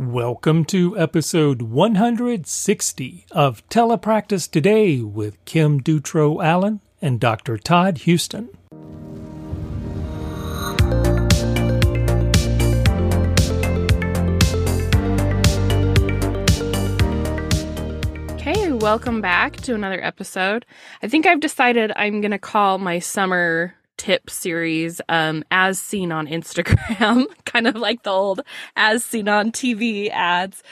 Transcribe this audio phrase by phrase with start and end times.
[0.00, 7.58] Welcome to episode 160 of Telepractice Today with Kim Dutro Allen and Dr.
[7.58, 8.48] Todd Houston.
[18.36, 20.64] Okay, welcome back to another episode.
[21.02, 26.10] I think I've decided I'm going to call my summer tip series um, as seen
[26.10, 28.40] on Instagram, kind of like the old
[28.74, 30.62] as seen on TV ads,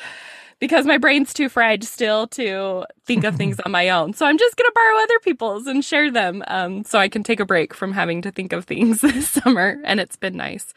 [0.61, 4.15] because my brain's too fried still to think of things on my own.
[4.15, 7.23] So I'm just going to borrow other people's and share them um, so I can
[7.23, 9.79] take a break from having to think of things this summer.
[9.85, 10.73] And it's been nice.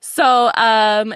[0.00, 1.14] So, um,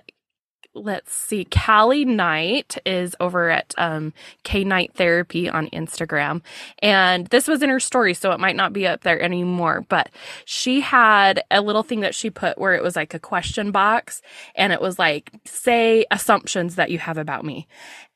[0.85, 6.43] let's see, Callie Knight is over at um, K Knight Therapy on Instagram.
[6.81, 9.85] And this was in her story, so it might not be up there anymore.
[9.89, 10.11] But
[10.45, 14.23] she had a little thing that she put where it was like a question box
[14.55, 17.67] and it was like, say assumptions that you have about me.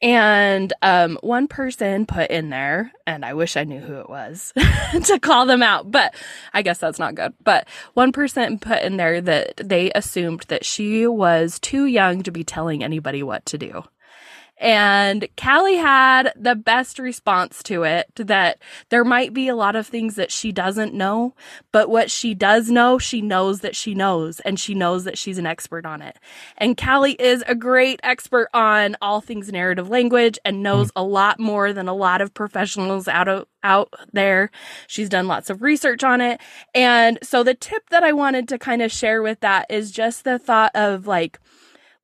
[0.03, 4.53] And um, one person put in there, and I wish I knew who it was
[5.05, 6.13] to call them out, but
[6.53, 7.35] I guess that's not good.
[7.45, 12.33] But one person put in there that they assumed that she was too young to
[12.33, 13.83] be telling anybody what to do.
[14.59, 18.59] And Callie had the best response to it that
[18.91, 21.35] there might be a lot of things that she doesn't know,
[21.73, 25.39] but what she does know, she knows that she knows and she knows that she's
[25.39, 26.17] an expert on it.
[26.59, 30.93] And Callie is a great expert on all things narrative language and knows mm.
[30.97, 34.51] a lot more than a lot of professionals out of out there.
[34.87, 36.41] She's done lots of research on it.
[36.73, 40.23] And so the tip that I wanted to kind of share with that is just
[40.23, 41.41] the thought of like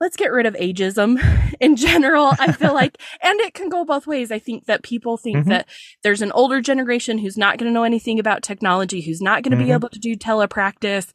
[0.01, 1.21] let's get rid of ageism
[1.61, 2.33] in general.
[2.39, 4.31] I feel like, and it can go both ways.
[4.31, 5.51] I think that people think mm-hmm.
[5.51, 5.69] that
[6.03, 9.53] there's an older generation who's not going to know anything about technology, who's not going
[9.53, 9.67] to mm-hmm.
[9.67, 11.13] be able to do telepractice.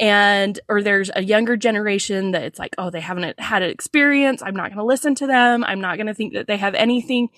[0.00, 4.42] And, or there's a younger generation that it's like, oh, they haven't had an experience.
[4.42, 5.62] I'm not going to listen to them.
[5.64, 7.28] I'm not going to think that they have anything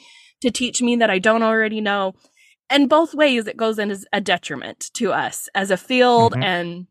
[0.40, 2.14] to teach me that I don't already know.
[2.68, 6.42] And both ways it goes in as a detriment to us as a field mm-hmm.
[6.42, 6.86] and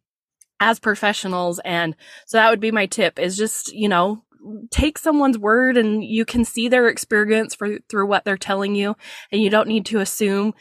[0.65, 1.59] as professionals.
[1.63, 1.95] And
[2.25, 4.23] so that would be my tip is just, you know,
[4.71, 8.95] take someone's word and you can see their experience for, through what they're telling you.
[9.31, 10.55] And you don't need to assume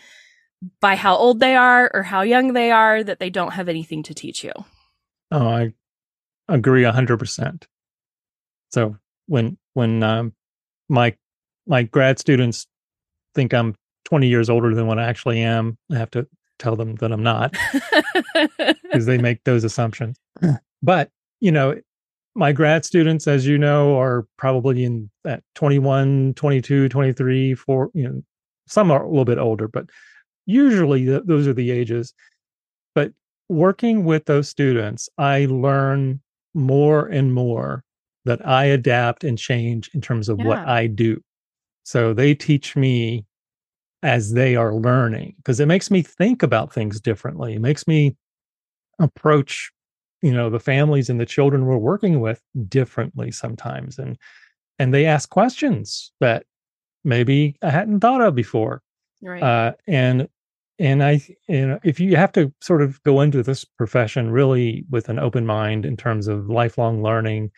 [0.79, 4.03] by how old they are or how young they are that they don't have anything
[4.03, 4.53] to teach you.
[5.31, 5.73] Oh, I
[6.49, 7.67] agree a hundred percent.
[8.73, 10.35] So when, when, um,
[10.91, 11.17] my,
[11.67, 12.67] my grad students
[13.35, 16.27] think I'm 20 years older than what I actually am, I have to
[16.59, 17.55] tell them that I'm not
[18.83, 20.19] because they make those assumptions.
[20.83, 21.11] But,
[21.41, 21.81] you know,
[22.35, 28.09] my grad students, as you know, are probably in that 21, 22, 23, four, you
[28.09, 28.23] know,
[28.67, 29.87] some are a little bit older, but
[30.47, 32.13] usually th- those are the ages.
[32.95, 33.13] But
[33.49, 36.21] working with those students, I learn
[36.55, 37.85] more and more
[38.25, 40.47] that I adapt and change in terms of yeah.
[40.47, 41.21] what I do.
[41.85, 43.27] So they teach me
[44.05, 47.55] as they are learning because it makes me think about things differently.
[47.55, 48.15] It makes me
[49.01, 49.73] approach,
[50.21, 53.99] you know, the families and the children we're working with differently sometimes.
[53.99, 54.19] And
[54.79, 56.45] and they ask questions that
[57.03, 58.83] maybe I hadn't thought of before.
[59.23, 59.43] Right.
[59.43, 60.29] Uh, and
[60.79, 64.85] and I, you know, if you have to sort of go into this profession really
[64.91, 67.53] with an open mind in terms of lifelong learning,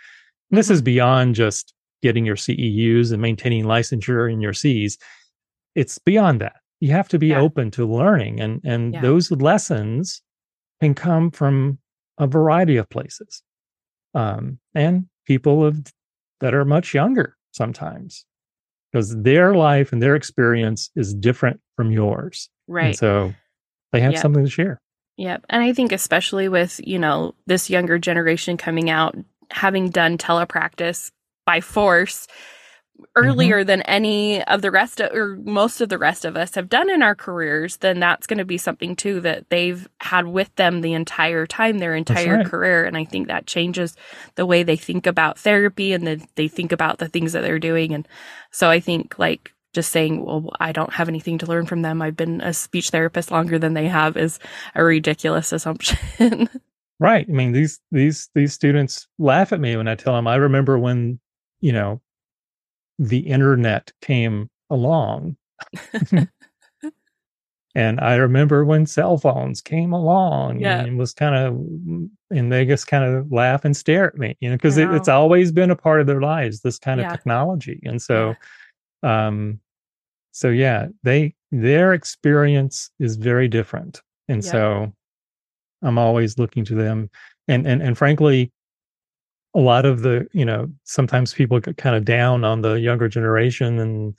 [0.50, 0.84] this is mm-hmm.
[0.84, 4.96] beyond just getting your CEUs and maintaining licensure in your Cs
[5.76, 6.56] it's beyond that.
[6.80, 7.40] You have to be yeah.
[7.40, 9.00] open to learning and and yeah.
[9.00, 10.22] those lessons
[10.80, 11.78] can come from
[12.18, 13.42] a variety of places.
[14.14, 15.92] Um, and people of,
[16.40, 18.24] that are much younger sometimes
[18.90, 22.48] because their life and their experience is different from yours.
[22.66, 22.86] Right.
[22.86, 23.34] And so
[23.92, 24.22] they have yep.
[24.22, 24.80] something to share.
[25.18, 25.44] Yep.
[25.50, 29.16] And I think especially with, you know, this younger generation coming out
[29.50, 31.10] having done telepractice
[31.44, 32.26] by force,
[33.14, 33.66] earlier mm-hmm.
[33.66, 36.90] than any of the rest of, or most of the rest of us have done
[36.90, 40.80] in our careers, then that's going to be something too that they've had with them
[40.80, 42.46] the entire time, their entire right.
[42.46, 42.84] career.
[42.84, 43.96] And I think that changes
[44.34, 47.58] the way they think about therapy and the, they think about the things that they're
[47.58, 47.92] doing.
[47.94, 48.06] And
[48.50, 52.00] so I think like just saying, well, I don't have anything to learn from them.
[52.00, 54.38] I've been a speech therapist longer than they have is
[54.74, 56.48] a ridiculous assumption.
[56.98, 57.26] right.
[57.28, 60.78] I mean, these, these, these students laugh at me when I tell them, I remember
[60.78, 61.20] when,
[61.60, 62.00] you know,
[62.98, 65.36] the internet came along.
[67.74, 70.80] and I remember when cell phones came along yeah.
[70.80, 71.54] and was kind of,
[72.30, 75.08] and they just kind of laugh and stare at me, you know, because it, it's
[75.08, 77.06] always been a part of their lives, this kind yeah.
[77.06, 77.80] of technology.
[77.84, 78.34] And so,
[79.02, 79.26] yeah.
[79.26, 79.60] um,
[80.32, 84.02] so yeah, they, their experience is very different.
[84.28, 84.92] And so
[85.82, 87.10] I'm always looking to them.
[87.48, 88.52] And, and, and frankly,
[89.56, 93.08] a lot of the you know sometimes people get kind of down on the younger
[93.08, 94.14] generation and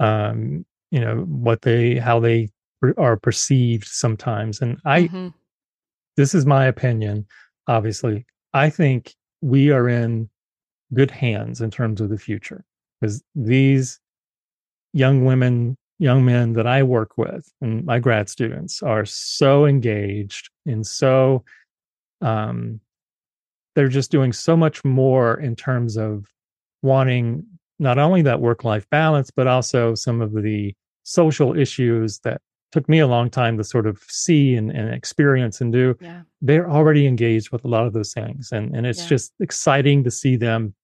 [0.00, 2.48] um you know what they how they
[2.96, 5.28] are perceived sometimes and i mm-hmm.
[6.16, 7.24] this is my opinion
[7.68, 8.24] obviously
[8.54, 10.28] i think we are in
[10.94, 12.64] good hands in terms of the future
[13.00, 14.00] because these
[14.94, 20.50] young women young men that i work with and my grad students are so engaged
[20.66, 21.44] and so
[22.22, 22.80] um
[23.74, 26.26] they're just doing so much more in terms of
[26.82, 27.46] wanting
[27.78, 30.74] not only that work life balance, but also some of the
[31.04, 32.40] social issues that
[32.70, 35.94] took me a long time to sort of see and, and experience and do.
[36.00, 36.22] Yeah.
[36.40, 38.50] They're already engaged with a lot of those things.
[38.52, 39.08] And, and it's yeah.
[39.08, 40.74] just exciting to see them,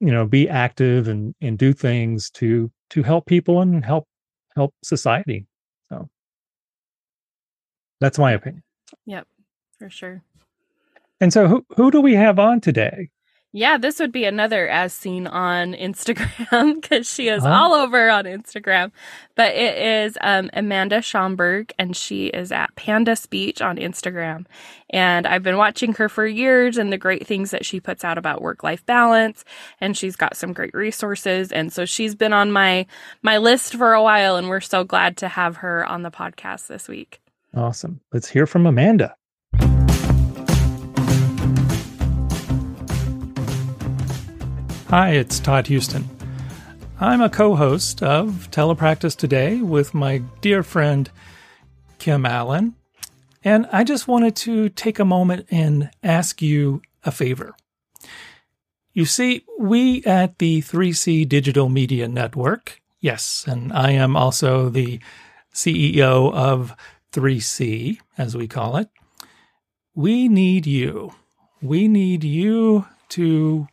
[0.00, 4.08] you know, be active and, and do things to, to help people and help,
[4.56, 5.46] help society.
[5.90, 6.08] So
[8.00, 8.64] that's my opinion.
[9.06, 9.26] Yep,
[9.78, 10.22] for sure.
[11.20, 13.10] And so, who who do we have on today?
[13.52, 17.48] Yeah, this would be another as seen on Instagram because she is huh?
[17.48, 18.92] all over on Instagram.
[19.34, 24.46] But it is um, Amanda Schaumburg, and she is at Panda Speech on Instagram.
[24.90, 28.18] And I've been watching her for years and the great things that she puts out
[28.18, 29.44] about work life balance.
[29.80, 31.50] And she's got some great resources.
[31.50, 32.86] And so she's been on my
[33.22, 36.68] my list for a while, and we're so glad to have her on the podcast
[36.68, 37.20] this week.
[37.52, 38.00] Awesome.
[38.12, 39.16] Let's hear from Amanda.
[44.90, 46.04] Hi, it's Todd Houston.
[46.98, 51.08] I'm a co host of Telepractice Today with my dear friend
[52.00, 52.74] Kim Allen.
[53.44, 57.54] And I just wanted to take a moment and ask you a favor.
[58.92, 64.98] You see, we at the 3C Digital Media Network, yes, and I am also the
[65.54, 66.74] CEO of
[67.12, 68.88] 3C, as we call it,
[69.94, 71.14] we need you.
[71.62, 73.68] We need you to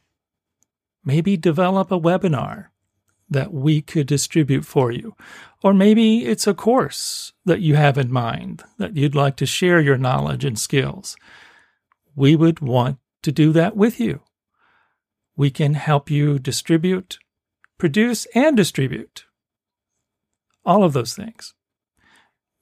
[1.08, 2.66] maybe develop a webinar
[3.30, 5.16] that we could distribute for you.
[5.64, 9.80] Or maybe it's a course that you have in mind that you'd like to share
[9.80, 11.16] your knowledge and skills.
[12.14, 14.22] We would want to do that with you.
[15.38, 17.20] We can help you distribute,
[17.78, 19.24] produce, and distribute
[20.66, 21.54] all of those things.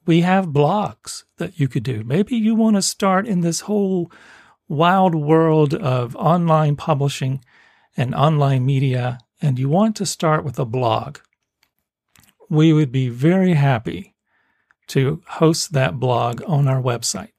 [0.06, 2.04] We have blogs that you could do.
[2.04, 4.12] Maybe you want to start in this whole
[4.68, 7.44] wild world of online publishing
[7.98, 11.20] and online media, and you want to start with a blog,
[12.50, 14.16] we would be very happy
[14.88, 17.32] to host that blog on our website.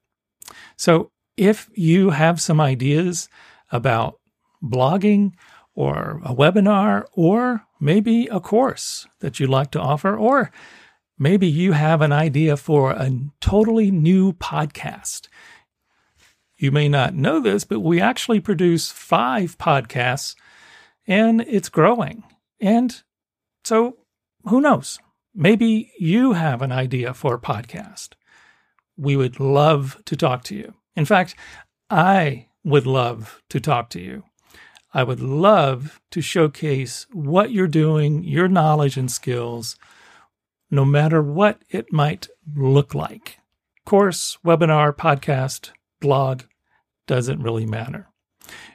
[0.77, 3.29] So if you have some ideas
[3.71, 4.19] about
[4.63, 5.33] blogging
[5.75, 10.51] or a webinar or maybe a course that you'd like to offer, or
[11.19, 13.11] maybe you have an idea for a
[13.41, 15.29] totally new podcast.
[16.57, 20.35] You may not know this, but we actually produce five podcasts
[21.07, 22.25] and it's growing.
[22.61, 23.03] And
[23.65, 23.99] so
[24.45, 24.99] who knows?
[25.35, 28.11] Maybe you have an idea for a podcast.
[28.97, 30.75] We would love to talk to you.
[30.95, 31.35] In fact,
[31.91, 34.25] I would love to talk to you.
[34.95, 39.77] I would love to showcase what you're doing, your knowledge and skills,
[40.71, 43.39] no matter what it might look like.
[43.85, 45.71] Course, webinar, podcast,
[46.01, 46.43] blog,
[47.07, 48.09] doesn't really matter.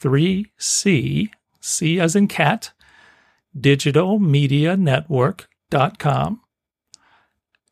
[0.00, 2.72] 3C, C as in cat,
[3.58, 6.40] digitalmedianetwork.com.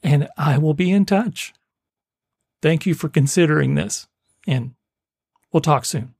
[0.02, 1.54] And I will be in touch.
[2.61, 4.07] Thank you for considering this,
[4.47, 4.75] and
[5.52, 6.14] we'll talk soon.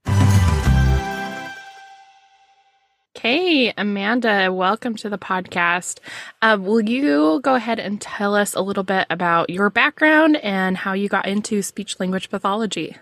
[3.21, 6.01] Hey, Amanda, welcome to the podcast.
[6.43, 10.77] Uh, will you go ahead and tell us a little bit about your background and
[10.77, 12.97] how you got into speech language pathology?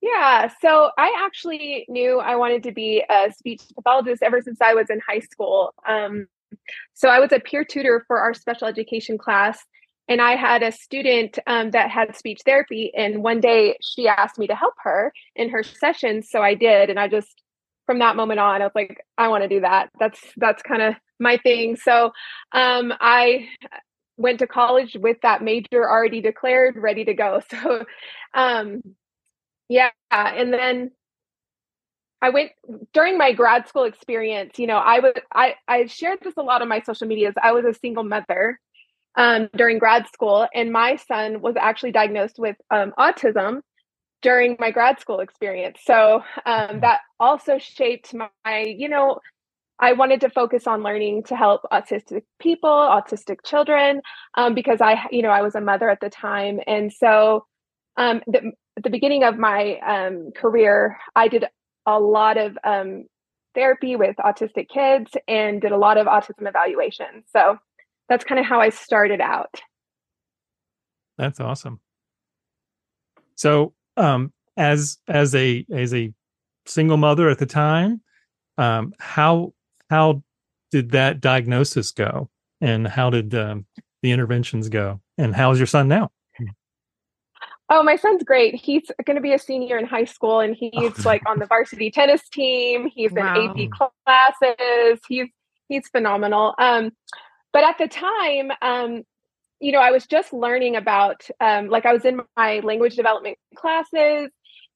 [0.00, 4.74] Yeah, so I actually knew I wanted to be a speech pathologist ever since I
[4.74, 5.74] was in high school.
[5.86, 6.26] Um,
[6.94, 9.62] so I was a peer tutor for our special education class,
[10.08, 12.90] and I had a student um, that had speech therapy.
[12.96, 16.88] And one day she asked me to help her in her sessions, so I did,
[16.90, 17.42] and I just
[17.86, 19.90] from that moment on, I was like, I want to do that.
[19.98, 21.76] That's that's kind of my thing.
[21.76, 22.12] So
[22.52, 23.48] um, I
[24.16, 27.40] went to college with that major already declared, ready to go.
[27.50, 27.84] So
[28.34, 28.82] um,
[29.68, 30.90] yeah, and then
[32.22, 32.52] I went
[32.92, 34.58] during my grad school experience.
[34.58, 37.34] You know, I was I I shared this a lot on my social medias.
[37.42, 38.58] I was a single mother
[39.16, 43.60] um, during grad school, and my son was actually diagnosed with um, autism
[44.22, 45.80] during my grad school experience.
[45.84, 49.20] So um, that also shaped my, you know,
[49.78, 54.00] I wanted to focus on learning to help autistic people, autistic children,
[54.34, 57.44] um, because I, you know, I was a mother at the time, and so
[57.98, 61.44] um, the, at the beginning of my um, career, I did
[61.84, 63.04] a lot of um,
[63.54, 67.24] therapy with autistic kids and did a lot of autism evaluation.
[67.32, 67.58] So
[68.08, 69.60] that's kind of how I started out.
[71.16, 71.80] That's awesome.
[73.34, 76.12] So, um, as as a as a
[76.66, 78.00] single mother at the time,
[78.58, 79.52] um, how
[79.90, 80.22] how
[80.70, 83.66] did that diagnosis go, and how did um,
[84.02, 86.10] the interventions go, and how's your son now?
[87.68, 88.54] Oh, my son's great.
[88.54, 91.02] He's going to be a senior in high school, and he's oh.
[91.04, 92.88] like on the varsity tennis team.
[92.94, 93.34] He's wow.
[93.34, 95.00] in AP classes.
[95.08, 95.26] He's
[95.68, 96.54] he's phenomenal.
[96.58, 96.92] Um,
[97.52, 99.02] but at the time, um,
[99.60, 103.38] you know, I was just learning about, um, like, I was in my language development
[103.54, 104.30] classes,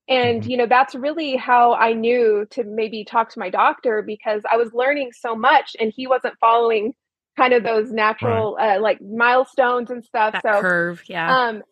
[0.08, 0.50] and mm-hmm.
[0.50, 4.56] you know, that's really how I knew to maybe talk to my doctor because I
[4.56, 6.94] was learning so much, and he wasn't following
[7.36, 8.76] kind of those natural right.
[8.76, 10.32] uh, like milestones and stuff.
[10.32, 11.46] That so curve, yeah.
[11.48, 11.62] Um,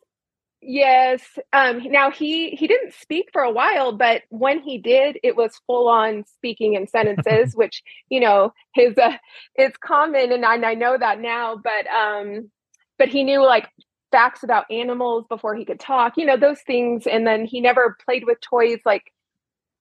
[0.61, 1.23] Yes.
[1.53, 5.61] Um now he he didn't speak for a while, but when he did, it was
[5.67, 9.17] full on speaking in sentences, which, you know, his uh,
[9.55, 12.51] it's common and I, I know that now, but um
[12.99, 13.69] but he knew like
[14.11, 17.97] facts about animals before he could talk, you know, those things and then he never
[18.05, 19.13] played with toys like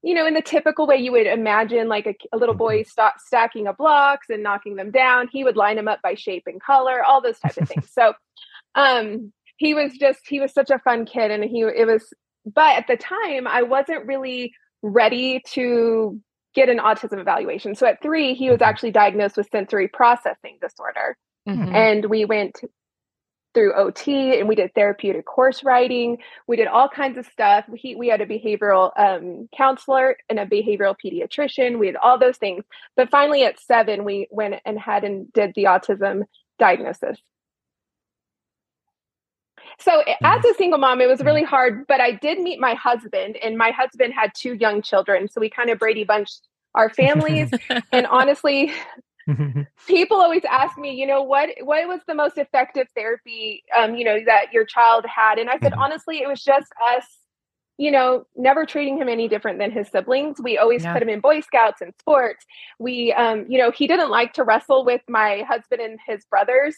[0.04, 2.88] you know, in the typical way you would imagine, like a, a little boy mm-hmm.
[2.88, 6.44] st- stacking of blocks and knocking them down, he would line them up by shape
[6.46, 7.90] and color, all those types of things.
[7.92, 8.14] So,
[8.76, 12.14] um, he was just he was such a fun kid and he it was
[12.46, 16.22] but at the time I wasn't really ready to
[16.54, 17.76] get an autism evaluation.
[17.76, 18.70] So at 3 he was mm-hmm.
[18.70, 21.18] actually diagnosed with sensory processing disorder.
[21.50, 21.76] Mm-hmm.
[21.76, 22.62] And we went
[23.58, 26.20] through OT and we did therapeutic horse riding.
[26.46, 27.66] We did all kinds of stuff.
[27.68, 31.80] We, we had a behavioral um, counselor and a behavioral pediatrician.
[31.80, 32.66] We had all those things.
[32.96, 36.26] But finally, at seven, we went and had and did the autism
[36.60, 37.18] diagnosis.
[39.80, 43.38] So as a single mom, it was really hard, but I did meet my husband,
[43.44, 45.30] and my husband had two young children.
[45.30, 47.50] So we kind of Brady bunched our families.
[47.92, 48.72] and honestly,
[49.88, 54.06] people always ask me, you know, what what was the most effective therapy, um, you
[54.06, 55.40] know, that your child had?
[55.40, 55.82] And I said, mm-hmm.
[55.82, 57.06] honestly, it was just us
[57.78, 60.42] you know, never treating him any different than his siblings.
[60.42, 60.94] We always yeah.
[60.94, 62.44] put him in Boy Scouts and sports.
[62.80, 66.76] We, um, you know, he didn't like to wrestle with my husband and his brothers.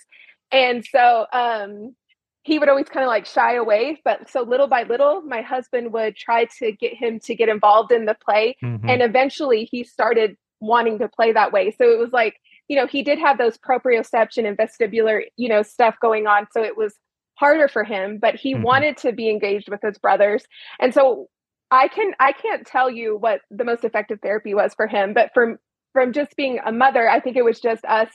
[0.51, 1.96] And so, um,
[2.44, 5.91] he would always kind of like shy away but so little by little my husband
[5.91, 8.89] would try to get him to get involved in the play mm-hmm.
[8.89, 12.35] and eventually he started wanting to play that way so it was like
[12.67, 16.63] you know he did have those proprioception and vestibular you know stuff going on so
[16.63, 16.95] it was
[17.35, 18.63] harder for him but he mm-hmm.
[18.63, 20.43] wanted to be engaged with his brothers
[20.79, 21.27] and so
[21.71, 25.31] i can i can't tell you what the most effective therapy was for him but
[25.33, 25.57] from
[25.93, 28.09] from just being a mother i think it was just us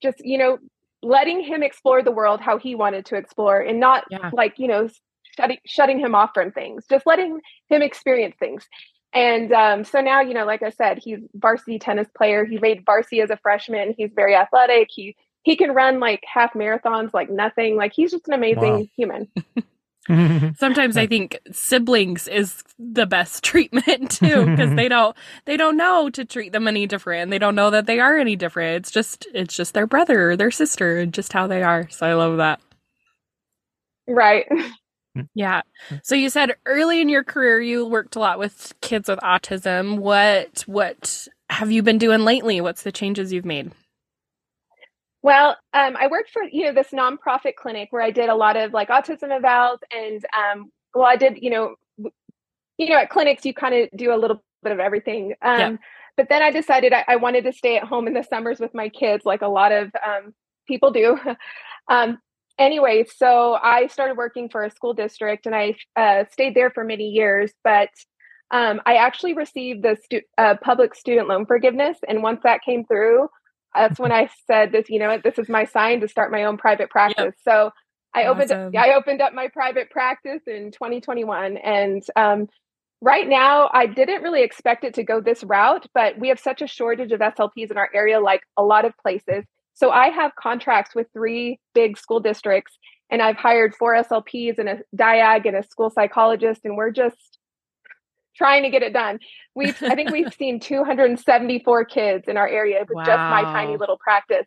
[0.00, 0.58] just you know
[1.02, 4.30] letting him explore the world how he wanted to explore and not yeah.
[4.32, 4.88] like you know
[5.36, 8.68] shutting shutting him off from things just letting him experience things
[9.14, 12.84] and um, so now you know like i said he's varsity tennis player he made
[12.84, 17.30] varsity as a freshman he's very athletic he he can run like half marathons like
[17.30, 18.86] nothing like he's just an amazing wow.
[18.96, 19.28] human
[20.56, 26.10] Sometimes I think siblings is the best treatment too because they don't they don't know
[26.10, 27.30] to treat them any different.
[27.30, 28.76] They don't know that they are any different.
[28.76, 31.88] It's just it's just their brother or their sister and just how they are.
[31.88, 32.60] So I love that.
[34.08, 34.46] Right.
[35.34, 35.62] Yeah.
[36.02, 39.98] So you said early in your career you worked a lot with kids with autism.
[39.98, 42.60] What what have you been doing lately?
[42.60, 43.72] What's the changes you've made?
[45.22, 48.56] Well, um, I worked for you know this nonprofit clinic where I did a lot
[48.56, 51.76] of like autism evals, and um, well, I did you know,
[52.78, 55.34] you know at clinics you kind of do a little bit of everything.
[55.42, 55.76] Um, yeah.
[56.16, 58.74] But then I decided I, I, wanted to stay at home in the summers with
[58.74, 60.34] my kids, like a lot of um,
[60.68, 61.18] people do.
[61.88, 62.18] um,
[62.58, 66.84] anyway, so I started working for a school district, and I uh, stayed there for
[66.84, 67.52] many years.
[67.64, 67.90] But
[68.50, 72.84] um, I actually received the stu- uh, public student loan forgiveness, and once that came
[72.84, 73.28] through
[73.74, 76.56] that's when I said this, you know, this is my sign to start my own
[76.56, 77.24] private practice.
[77.24, 77.34] Yep.
[77.44, 77.70] So
[78.14, 78.58] I awesome.
[78.58, 82.48] opened I opened up my private practice in 2021 and um,
[83.00, 86.62] right now I didn't really expect it to go this route, but we have such
[86.62, 89.44] a shortage of SLPs in our area like a lot of places.
[89.74, 92.78] So I have contracts with three big school districts
[93.10, 97.38] and I've hired four SLPs and a diag and a school psychologist and we're just
[98.36, 99.18] trying to get it done.
[99.54, 103.04] We've I think we've seen 274 kids in our area with wow.
[103.04, 104.46] just my tiny little practice.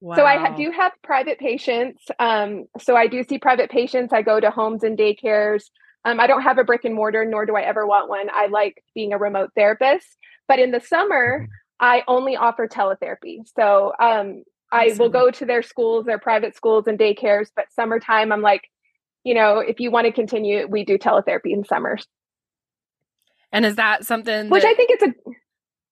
[0.00, 0.16] Wow.
[0.16, 2.04] So I ha- do have private patients.
[2.18, 4.12] Um, so I do see private patients.
[4.12, 5.64] I go to homes and daycares.
[6.04, 8.28] Um, I don't have a brick and mortar, nor do I ever want one.
[8.30, 10.06] I like being a remote therapist.
[10.46, 11.52] But in the summer, mm-hmm.
[11.84, 13.46] I only offer teletherapy.
[13.54, 18.32] So um, I will go to their schools, their private schools and daycares, but summertime,
[18.32, 18.62] I'm like,
[19.22, 22.06] you know, if you want to continue, we do teletherapy in summers.
[23.52, 25.14] And is that something which that, I think it's a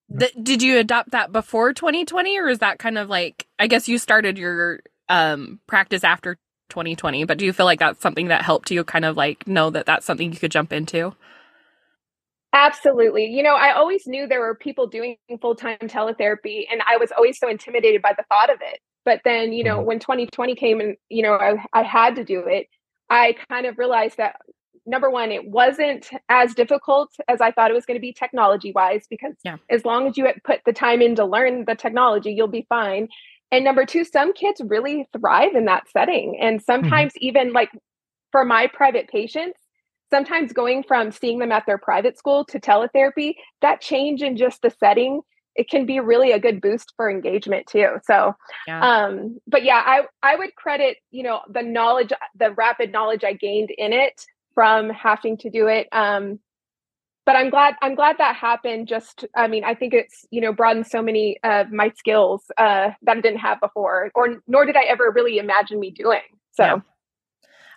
[0.09, 3.87] that, did you adopt that before 2020 or is that kind of like I guess
[3.87, 4.81] you started your
[5.11, 6.39] um practice after
[6.71, 9.69] 2020, but do you feel like that's something that helped you kind of like know
[9.69, 11.15] that that's something you could jump into?
[12.53, 13.27] Absolutely.
[13.27, 17.11] You know, I always knew there were people doing full time teletherapy, and I was
[17.17, 18.81] always so intimidated by the thought of it.
[19.05, 19.87] But then, you know, mm-hmm.
[19.87, 22.67] when 2020 came and, you know, I, I had to do it,
[23.11, 24.37] I kind of realized that
[24.85, 28.73] number one, it wasn't as difficult as I thought it was going to be technology
[28.73, 29.57] wise, because yeah.
[29.71, 33.09] as long as you put the time in to learn the technology, you'll be fine.
[33.51, 36.39] And number two, some kids really thrive in that setting.
[36.41, 36.65] And mm-hmm.
[36.65, 37.27] sometimes, mm-hmm.
[37.27, 37.71] even like
[38.31, 39.59] for my private patients,
[40.13, 44.61] sometimes going from seeing them at their private school to teletherapy, that change in just
[44.63, 45.23] the setting,
[45.55, 47.97] it can be really a good boost for engagement too.
[48.05, 48.35] So,
[48.67, 48.81] yeah.
[48.81, 53.33] um, but yeah, I I would credit you know the knowledge, the rapid knowledge I
[53.33, 55.89] gained in it from having to do it.
[55.93, 56.39] Um,
[57.25, 58.89] but I'm glad I'm glad that happened.
[58.89, 62.91] Just I mean, I think it's you know broadened so many of my skills uh,
[63.03, 66.21] that I didn't have before, or nor did I ever really imagine me doing.
[66.53, 66.65] So.
[66.65, 66.77] Yeah.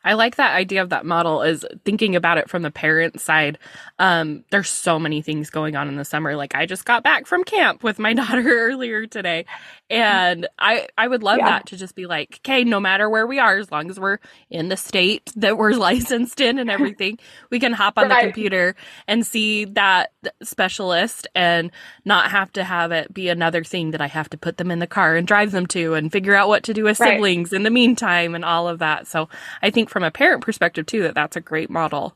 [0.05, 3.57] I like that idea of that model is thinking about it from the parent side.
[3.97, 6.35] Um, there's so many things going on in the summer.
[6.35, 9.45] Like I just got back from camp with my daughter earlier today.
[9.89, 11.49] And I, I would love yeah.
[11.49, 14.19] that to just be like, okay, no matter where we are, as long as we're
[14.49, 17.17] in the state that we're licensed in and everything,
[17.49, 18.21] we can hop on right.
[18.21, 18.75] the computer
[19.07, 20.11] and see that
[20.43, 21.71] specialist and
[22.03, 24.79] not have to have it be another thing that I have to put them in
[24.79, 27.15] the car and drive them to and figure out what to do with right.
[27.15, 29.07] siblings in the meantime and all of that.
[29.07, 29.29] So
[29.61, 32.13] I think from a parent perspective too that that's a great model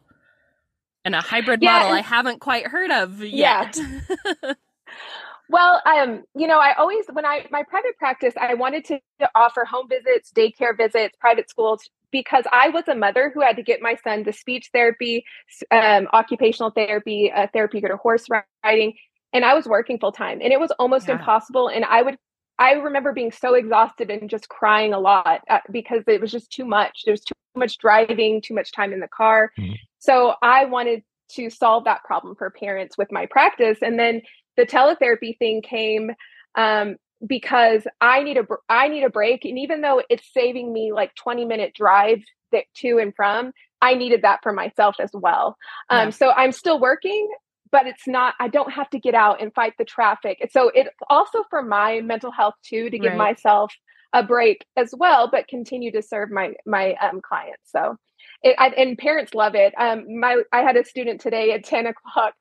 [1.05, 3.77] and a hybrid yeah, model I haven't quite heard of yet.
[3.77, 4.53] Yeah.
[5.49, 8.99] well, um, you know, I always when I my private practice, I wanted to
[9.33, 13.63] offer home visits, daycare visits, private schools because I was a mother who had to
[13.63, 15.23] get my son to speech therapy,
[15.71, 18.25] um, occupational therapy, uh, therapy to horse
[18.61, 18.93] riding,
[19.31, 21.13] and I was working full time, and it was almost yeah.
[21.13, 21.69] impossible.
[21.69, 22.17] And I would
[22.59, 26.51] I remember being so exhausted and just crying a lot uh, because it was just
[26.51, 27.03] too much.
[27.05, 29.51] There was too much driving, too much time in the car.
[29.57, 29.73] Mm-hmm.
[29.99, 33.79] So I wanted to solve that problem for parents with my practice.
[33.81, 34.21] And then
[34.57, 36.11] the teletherapy thing came
[36.55, 39.45] um, because I need a I need a break.
[39.45, 42.19] And even though it's saving me like 20 minute drive
[42.51, 45.55] to and from, I needed that for myself as well.
[45.89, 46.09] Um, yeah.
[46.09, 47.29] So I'm still working,
[47.71, 50.89] but it's not i don't have to get out and fight the traffic so it's
[51.09, 53.17] also for my mental health too to give right.
[53.17, 53.73] myself
[54.13, 57.95] a break as well but continue to serve my my um, clients so
[58.41, 61.87] it, I, and parents love it um my i had a student today at 10
[61.87, 62.33] o'clock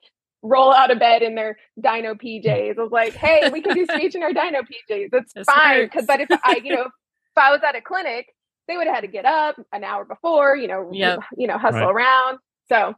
[0.43, 3.87] roll out of bed in their dino pjs i was like hey we can do
[3.93, 7.37] speech in our dino pjs it's this fine because but if i you know if
[7.37, 8.27] i was at a clinic
[8.69, 11.21] they would have had to get up an hour before you know yep.
[11.37, 11.91] you know hustle right.
[11.91, 12.38] around
[12.69, 12.95] so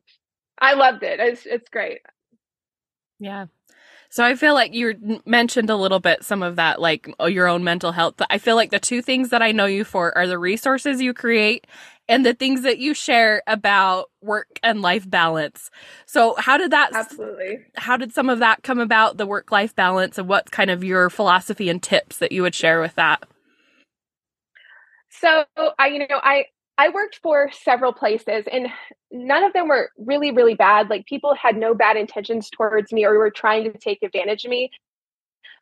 [0.60, 1.20] I loved it.
[1.20, 2.00] It's it's great.
[3.20, 3.46] Yeah.
[4.10, 7.46] So I feel like you mentioned a little bit some of that, like uh, your
[7.46, 8.14] own mental health.
[8.28, 11.14] I feel like the two things that I know you for are the resources you
[11.14, 11.66] create
[12.08, 15.70] and the things that you share about work and life balance.
[16.06, 17.66] So how did that Absolutely.
[17.76, 20.82] How did some of that come about, the work life balance and what kind of
[20.82, 23.22] your philosophy and tips that you would share with that?
[25.10, 25.44] So
[25.78, 26.46] I you know, I
[26.80, 28.68] I worked for several places and
[29.12, 30.88] none of them were really, really bad.
[30.88, 34.50] Like people had no bad intentions towards me or were trying to take advantage of
[34.50, 34.70] me.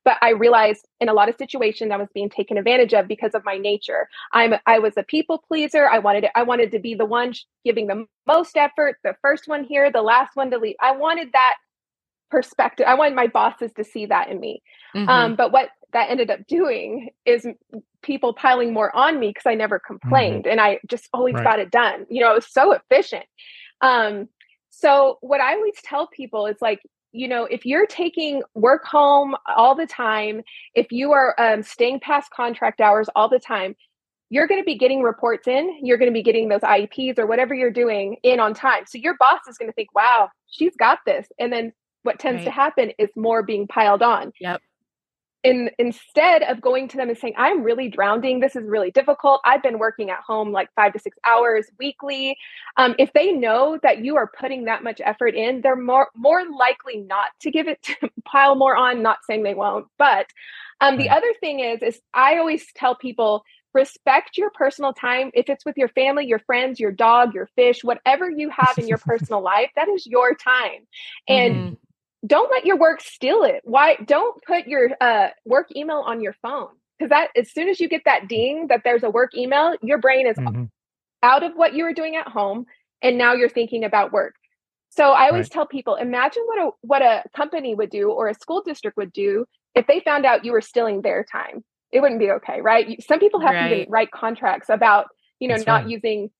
[0.04, 3.34] But I realized in a lot of situations I was being taken advantage of because
[3.34, 4.08] of my nature.
[4.32, 5.88] I'm I was a people pleaser.
[5.88, 9.48] I wanted to, I wanted to be the one giving the most effort, the first
[9.48, 10.76] one here, the last one to leave.
[10.80, 11.56] I wanted that
[12.30, 12.86] perspective.
[12.88, 14.62] I wanted my bosses to see that in me.
[14.94, 15.08] Mm-hmm.
[15.08, 17.46] Um, but what that ended up doing is
[18.02, 20.52] people piling more on me because I never complained mm-hmm.
[20.52, 21.44] and I just always right.
[21.44, 22.06] got it done.
[22.10, 23.24] You know, it was so efficient.
[23.80, 24.28] Um,
[24.70, 26.80] so what I always tell people is like,
[27.12, 30.42] you know, if you're taking work home all the time,
[30.74, 33.74] if you are um, staying past contract hours all the time,
[34.30, 35.78] you're going to be getting reports in.
[35.82, 38.84] You're going to be getting those IEPs or whatever you're doing in on time.
[38.86, 41.26] So your boss is going to think, wow, she's got this.
[41.38, 41.72] And then
[42.08, 42.44] what tends right.
[42.46, 44.32] to happen is more being piled on.
[44.40, 44.60] Yep
[45.44, 49.40] in, instead of going to them and saying i'm really drowning this is really difficult
[49.44, 52.36] i've been working at home like five to six hours weekly
[52.76, 56.42] um, if they know that you are putting that much effort in they're more more
[56.50, 60.26] likely not to give it to pile more on not saying they won't but
[60.80, 63.44] um, the other thing is is i always tell people
[63.74, 67.84] respect your personal time if it's with your family your friends your dog your fish
[67.84, 70.86] whatever you have in your personal life that is your time
[71.28, 71.74] and mm-hmm
[72.26, 73.62] don't let your work steal it.
[73.64, 76.68] Why don't put your uh, work email on your phone?
[76.98, 79.98] Because that as soon as you get that ding that there's a work email, your
[79.98, 80.64] brain is mm-hmm.
[81.22, 82.66] out of what you were doing at home,
[83.02, 84.34] and now you're thinking about work.
[84.90, 85.50] So I always right.
[85.52, 89.12] tell people, imagine what a what a company would do or a school district would
[89.12, 91.64] do if they found out you were stealing their time.
[91.92, 93.02] It wouldn't be okay, right?
[93.06, 93.84] Some people have right.
[93.86, 95.06] to write contracts about
[95.38, 95.90] you know That's not right.
[95.90, 96.30] using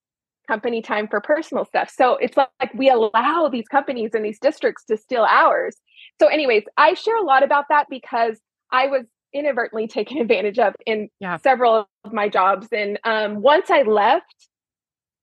[0.49, 1.93] company time for personal stuff.
[1.95, 5.75] So it's like, we allow these companies and these districts to steal hours.
[6.19, 8.39] So, anyways, I share a lot about that because
[8.71, 11.37] I was inadvertently taken advantage of in yeah.
[11.37, 12.67] several of my jobs.
[12.71, 14.47] And um, once I left,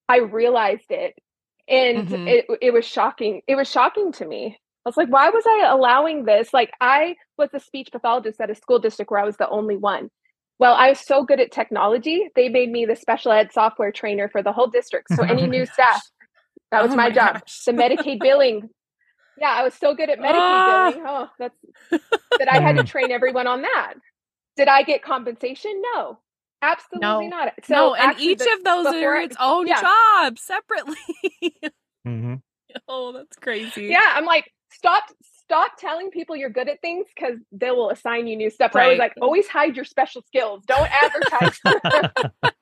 [0.08, 1.14] I realized it.
[1.68, 2.28] And mm-hmm.
[2.28, 3.42] it, it was shocking.
[3.48, 4.56] It was shocking to me.
[4.84, 6.54] I was like, why was I allowing this?
[6.54, 9.76] Like, I was a speech pathologist at a school district where I was the only
[9.76, 10.10] one.
[10.58, 14.28] Well, I was so good at technology, they made me the special ed software trainer
[14.28, 15.08] for the whole district.
[15.14, 16.02] So any new staff,
[16.70, 17.42] that was oh my, my, job.
[17.66, 18.70] The Medicaid billing.
[19.38, 20.90] Yeah, I was so good at Medicaid oh.
[20.90, 21.04] billing.
[21.06, 21.58] Oh, that's
[22.38, 23.94] that I had to train everyone on that.
[24.56, 25.82] Did I get compensation?
[25.94, 26.18] No.
[26.62, 27.36] Absolutely no.
[27.36, 27.52] not.
[27.64, 29.80] So no, and each the, of those are its own yeah.
[29.80, 30.96] job separately.
[32.06, 32.34] mm-hmm.
[32.88, 33.86] Oh, that's crazy.
[33.86, 35.04] Yeah, I'm like, stop
[35.46, 38.74] stop telling people you're good at things because they will assign you new stuff.
[38.74, 38.86] Right.
[38.86, 40.64] I was like, always hide your special skills.
[40.66, 41.60] Don't advertise.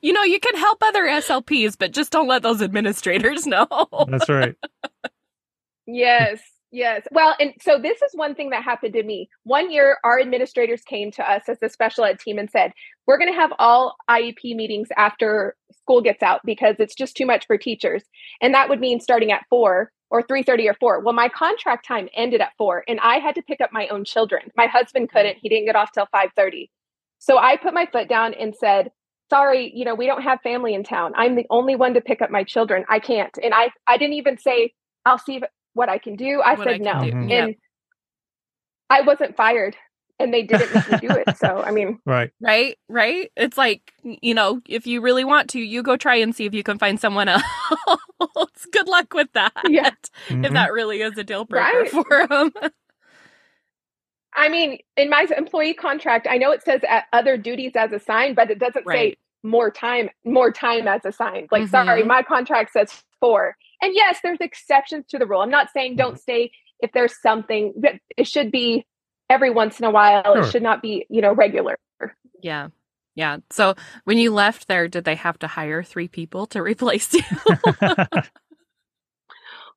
[0.00, 3.66] you know, you can help other SLPs, but just don't let those administrators know.
[4.08, 4.54] That's right.
[5.86, 6.40] yes.
[6.72, 7.06] Yes.
[7.10, 9.28] Well, and so this is one thing that happened to me.
[9.44, 12.72] One year, our administrators came to us as the special ed team and said,
[13.06, 17.24] We're going to have all IEP meetings after school gets out because it's just too
[17.24, 18.02] much for teachers.
[18.42, 21.00] And that would mean starting at four or 3:30 or 4.
[21.00, 24.04] Well, my contract time ended at 4 and I had to pick up my own
[24.04, 24.50] children.
[24.56, 25.38] My husband couldn't.
[25.40, 26.70] He didn't get off till 5:30.
[27.18, 28.90] So I put my foot down and said,
[29.30, 31.12] "Sorry, you know, we don't have family in town.
[31.16, 32.84] I'm the only one to pick up my children.
[32.88, 34.72] I can't." And I I didn't even say,
[35.04, 35.42] "I'll see
[35.74, 36.92] what I can do." I what said I no.
[36.92, 37.30] Mm-hmm.
[37.30, 37.54] And
[38.88, 39.76] I wasn't fired
[40.18, 41.36] and they didn't make me do it.
[41.36, 43.30] So, I mean, right, right, right.
[43.36, 46.54] It's like you know, if you really want to, you go try and see if
[46.54, 47.42] you can find someone else.
[48.72, 49.52] Good luck with that.
[49.68, 49.90] Yeah,
[50.28, 50.44] mm-hmm.
[50.44, 51.90] if that really is a deal breaker right.
[51.90, 52.52] for them.
[54.38, 58.50] I mean, in my employee contract, I know it says other duties as assigned, but
[58.50, 59.12] it doesn't right.
[59.12, 61.48] say more time, more time as assigned.
[61.50, 61.70] Like, mm-hmm.
[61.70, 63.56] sorry, my contract says four.
[63.80, 65.40] And yes, there's exceptions to the rule.
[65.40, 66.18] I'm not saying don't mm-hmm.
[66.18, 66.50] stay
[66.80, 68.86] if there's something, but it should be
[69.28, 70.22] every once in a while.
[70.24, 70.42] Sure.
[70.42, 71.76] It should not be, you know, regular.
[72.42, 72.68] Yeah.
[73.14, 73.38] Yeah.
[73.50, 77.22] So when you left there, did they have to hire three people to replace you?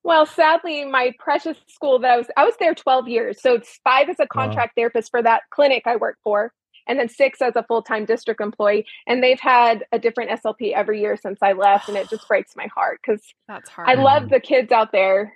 [0.04, 3.42] well, sadly, my precious school that I was I was there 12 years.
[3.42, 4.82] So it's five as a contract wow.
[4.82, 6.52] therapist for that clinic I work for,
[6.86, 8.86] and then six as a full-time district employee.
[9.08, 12.56] And they've had a different SLP every year since I left, and it just breaks
[12.58, 13.88] my heart because that's hard.
[13.88, 15.34] I love the kids out there.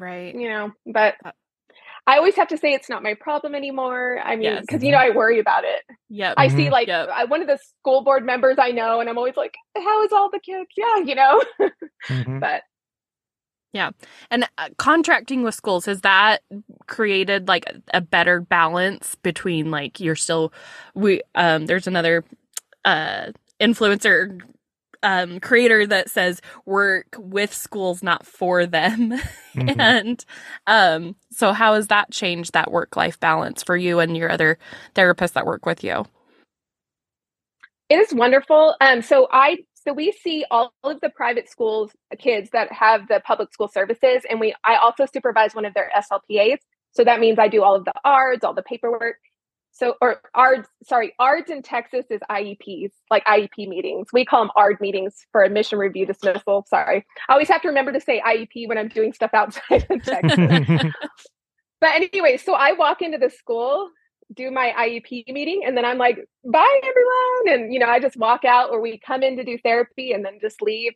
[0.00, 0.34] Right.
[0.34, 1.30] You know, but uh,
[2.06, 4.20] I always have to say it's not my problem anymore.
[4.22, 4.82] I mean, because yes.
[4.84, 5.82] you know I worry about it.
[6.08, 6.72] Yeah, I see mm-hmm.
[6.72, 7.08] like yep.
[7.12, 10.12] I, one of the school board members I know, and I'm always like, "How is
[10.12, 11.42] all the kids?" Yeah, you know.
[12.08, 12.38] mm-hmm.
[12.38, 12.62] But
[13.72, 13.90] yeah,
[14.30, 16.42] and uh, contracting with schools has that
[16.86, 20.52] created like a better balance between like you're still
[20.94, 22.24] we um there's another
[22.84, 24.40] uh influencer
[25.06, 29.14] um, creator that says work with schools, not for them.
[29.56, 29.80] Mm-hmm.
[29.80, 30.24] and
[30.66, 34.58] um, so, how has that changed that work life balance for you and your other
[34.94, 36.04] therapists that work with you?
[37.88, 38.74] It is wonderful.
[38.82, 43.22] Um, so I so we see all of the private schools kids that have the
[43.24, 46.58] public school services, and we I also supervise one of their SLPAs.
[46.92, 49.16] So that means I do all of the ARDs, all the paperwork,
[49.76, 54.08] so or ARDs, sorry, ARDs in Texas is IEPs, like IEP meetings.
[54.10, 56.64] We call them ARD meetings for admission review dismissal.
[56.66, 57.04] Sorry.
[57.28, 60.92] I always have to remember to say IEP when I'm doing stuff outside of Texas.
[61.80, 63.90] but anyway, so I walk into the school,
[64.34, 67.60] do my IEP meeting, and then I'm like, bye everyone.
[67.60, 70.24] And you know, I just walk out or we come in to do therapy and
[70.24, 70.94] then just leave.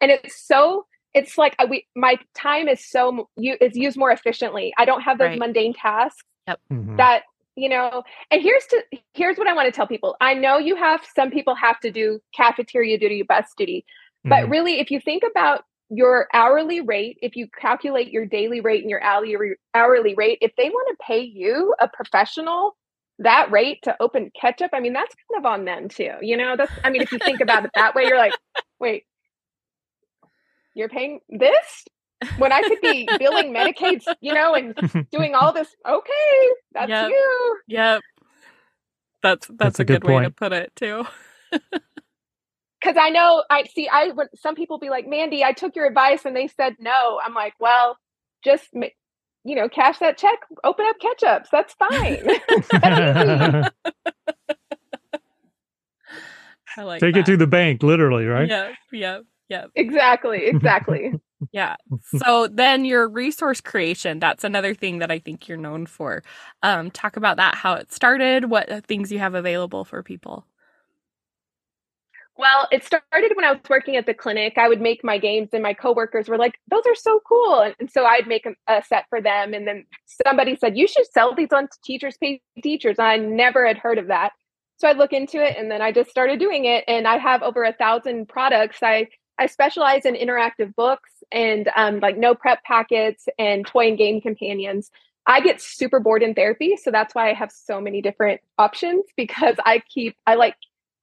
[0.00, 4.10] And it's so it's like uh, we my time is so you is used more
[4.10, 4.74] efficiently.
[4.76, 5.38] I don't have those right.
[5.38, 6.58] mundane tasks yep.
[6.72, 6.96] mm-hmm.
[6.96, 7.22] that
[7.56, 8.82] you know and here's to
[9.14, 10.16] here's what i want to tell people.
[10.20, 13.84] I know you have some people have to do cafeteria duty bus duty
[14.24, 14.30] mm-hmm.
[14.30, 18.82] but really if you think about your hourly rate if you calculate your daily rate
[18.82, 19.36] and your hourly
[19.74, 22.76] hourly rate if they want to pay you a professional
[23.18, 26.56] that rate to open ketchup i mean that's kind of on them too you know?
[26.56, 28.34] That's i mean if you think about it that way you're like
[28.78, 29.04] wait
[30.74, 31.86] you're paying this
[32.38, 34.74] when I could be billing Medicaid, you know, and
[35.10, 35.68] doing all this.
[35.88, 37.10] Okay, that's yep.
[37.10, 37.58] you.
[37.68, 38.02] Yep.
[39.22, 41.04] That's that's, that's a, a, good, good way to put it too.
[42.78, 43.88] Because I know I see.
[43.88, 47.18] I when some people be like, Mandy, I took your advice and they said no.
[47.24, 47.98] I'm like, well,
[48.44, 48.68] just
[49.44, 51.46] you know, cash that check, open up ketchups.
[51.50, 52.26] That's fine.
[56.76, 57.20] I like Take that.
[57.20, 58.48] it to the bank, literally, right?
[58.48, 59.70] Yep, yep, yep.
[59.74, 61.12] exactly, exactly.
[61.52, 61.76] Yeah.
[62.02, 66.22] So then your resource creation, that's another thing that I think you're known for.
[66.62, 70.46] Um, talk about that, how it started, what things you have available for people.
[72.38, 74.54] Well, it started when I was working at the clinic.
[74.58, 77.90] I would make my games, and my coworkers were like, "Those are so cool!" And
[77.90, 79.54] so I'd make a, a set for them.
[79.54, 79.86] And then
[80.26, 83.96] somebody said, "You should sell these on Teachers Pay Teachers." And I never had heard
[83.98, 84.32] of that,
[84.76, 86.84] so I'd look into it, and then I just started doing it.
[86.86, 88.82] And I have over a thousand products.
[88.82, 93.98] I I specialize in interactive books and um, like no prep packets and toy and
[93.98, 94.90] game companions.
[95.26, 99.04] I get super bored in therapy, so that's why I have so many different options
[99.16, 100.54] because I keep I like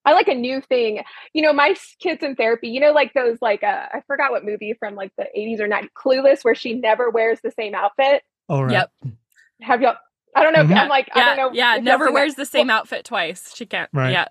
[0.05, 1.01] I like a new thing.
[1.33, 4.43] You know, my kids in therapy, you know, like those, like, uh, I forgot what
[4.43, 8.21] movie from like the 80s or 90s, Clueless, where she never wears the same outfit.
[8.49, 8.73] All right.
[8.73, 8.91] Yep.
[9.61, 9.95] Have y'all,
[10.35, 10.59] I don't know.
[10.61, 10.75] If, Mhm.
[10.77, 11.57] I'm like, yeah, I don't know.
[11.57, 11.77] yeah.
[11.81, 12.41] Never wears that.
[12.41, 13.55] the same outfit twice.
[13.55, 13.89] She can't.
[13.93, 14.11] Right.
[14.11, 14.25] Yeah.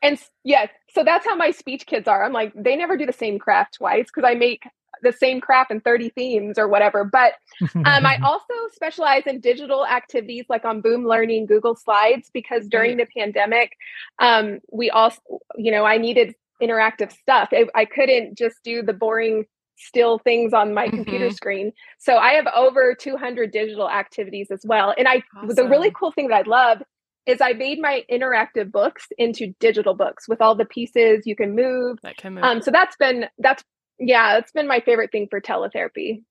[0.00, 2.24] And yes, so that's how my speech kids are.
[2.24, 4.64] I'm like, they never do the same craft twice because I make
[5.02, 7.04] the same craft in 30 themes or whatever.
[7.04, 12.66] But um, I also specialize in digital activities like on Boom Learning, Google Slides, because
[12.66, 13.72] during the pandemic,
[14.18, 15.20] um, we also,
[15.56, 17.48] you know, I needed interactive stuff.
[17.52, 21.32] I, I couldn't just do the boring still things on my computer Mhm.
[21.32, 21.72] screen.
[21.98, 24.94] So I have over 200 digital activities as well.
[24.98, 26.82] And I, the really cool thing that I love
[27.30, 31.54] is I made my interactive books into digital books with all the pieces you can
[31.54, 31.98] move.
[32.02, 32.44] That can move.
[32.44, 33.64] Um, so that's been, that's,
[33.98, 36.22] yeah, that's been my favorite thing for teletherapy.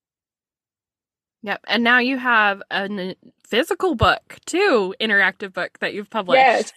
[1.42, 1.60] yep.
[1.66, 3.14] And now you have a n-
[3.46, 6.38] physical book too, interactive book that you've published.
[6.38, 6.72] Yes.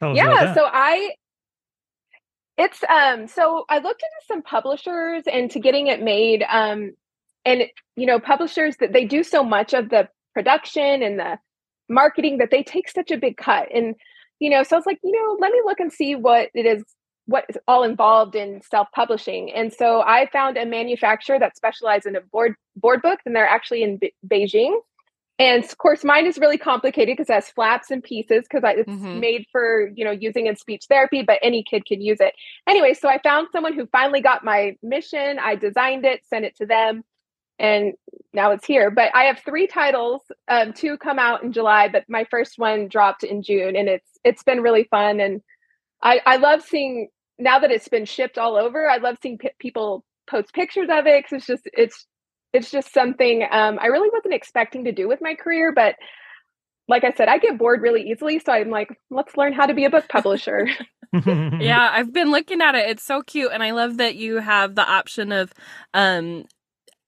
[0.00, 1.10] Tell us about yeah so i
[2.56, 6.92] it's um so i looked into some publishers and to getting it made um
[7.44, 7.64] and
[7.96, 11.38] you know publishers that they do so much of the production and the
[11.90, 13.94] marketing that they take such a big cut and
[14.38, 16.64] you know so i was like you know let me look and see what it
[16.64, 16.82] is
[17.26, 22.16] what is all involved in self-publishing and so i found a manufacturer that specializes in
[22.16, 24.74] a board board book and they're actually in Be- beijing
[25.40, 28.92] and of course, mine is really complicated because it has flaps and pieces because it's
[28.92, 29.20] Mhm.
[29.20, 32.34] made for you know using in speech therapy, but any kid can use it.
[32.66, 35.38] Anyway, so I found someone who finally got my mission.
[35.38, 37.04] I designed it, sent it to them,
[37.60, 37.92] and
[38.32, 38.90] now it's here.
[38.90, 40.22] But I have three titles.
[40.48, 44.08] Um, two come out in July, but my first one dropped in June, and it's
[44.24, 45.20] it's been really fun.
[45.20, 45.42] And
[46.02, 48.88] I I love seeing now that it's been shipped all over.
[48.88, 52.06] I love seeing p- people post pictures of it because it's just it's
[52.52, 55.96] it's just something um, I really wasn't expecting to do with my career, but
[56.88, 58.40] like I said, I get bored really easily.
[58.40, 60.66] So I'm like, let's learn how to be a book publisher.
[61.24, 62.90] yeah, I've been looking at it.
[62.90, 65.52] It's so cute, and I love that you have the option of
[65.92, 66.46] um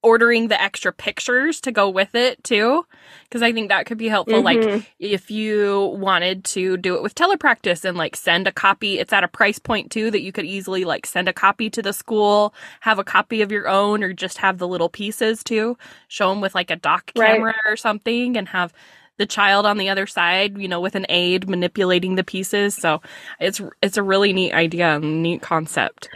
[0.02, 2.84] ordering the extra pictures to go with it too
[3.24, 4.84] because i think that could be helpful like Mhm.
[4.98, 9.24] if you wanted to do it with telepractice and like send a copy it's at
[9.24, 12.52] a price point too that you could easily like send a copy to the school
[12.80, 15.76] have a copy of your own or just have the little pieces too
[16.08, 17.36] show them with like a dock Right.
[17.36, 18.72] camera or something and have
[19.18, 23.00] the child on the other side you know with an aid manipulating the pieces so
[23.38, 26.08] it's it's a really neat idea and neat concept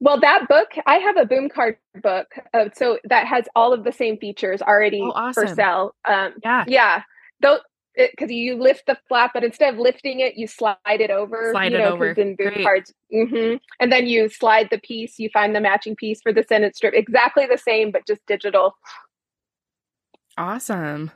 [0.00, 2.28] well, that book, I have a boom card book.
[2.54, 5.94] Uh, so that has all of the same features already Oh, for sale.
[6.08, 7.02] Um, yeah yeah.
[7.40, 7.58] Though,
[7.96, 11.50] because you lift the flap, but instead of lifting it, you slide it over.
[11.52, 12.10] Slide you it over.
[12.10, 12.62] In boom Great.
[12.62, 15.18] cards, hmm and then you slide the piece.
[15.18, 16.94] You find the matching piece for the sentence strip.
[16.94, 18.76] Exactly the same, but just digital.
[20.36, 21.10] awesome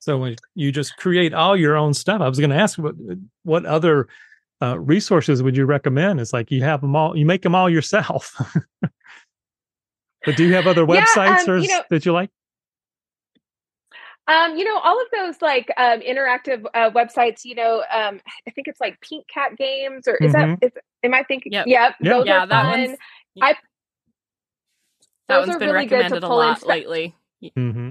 [0.00, 2.94] So when you just create all your own stuff, I was going to ask what
[3.42, 4.08] what other
[4.64, 6.20] uh, resources would you recommend?
[6.20, 8.34] It's like you have them all, you make them all yourself.
[10.24, 12.30] but do you have other Yeah, websites um, or you know- that you like?
[14.26, 17.44] Um, you know, all of those like um, interactive uh, websites.
[17.44, 20.58] You know, um, I think it's like Pink Cat Games, or is Mhm.
[20.60, 20.66] that?
[20.66, 20.72] Is,
[21.02, 21.52] am I thinking?
[21.52, 21.66] Yep.
[21.66, 21.94] Yep.
[22.00, 22.12] Yeah.
[22.14, 22.80] Those yeah are that fun.
[22.80, 22.98] one's
[23.42, 23.58] I- that
[25.28, 26.68] Those one's are been really good to recommended a pull in lot stuff.
[26.70, 27.14] lately
[27.54, 27.88] hmm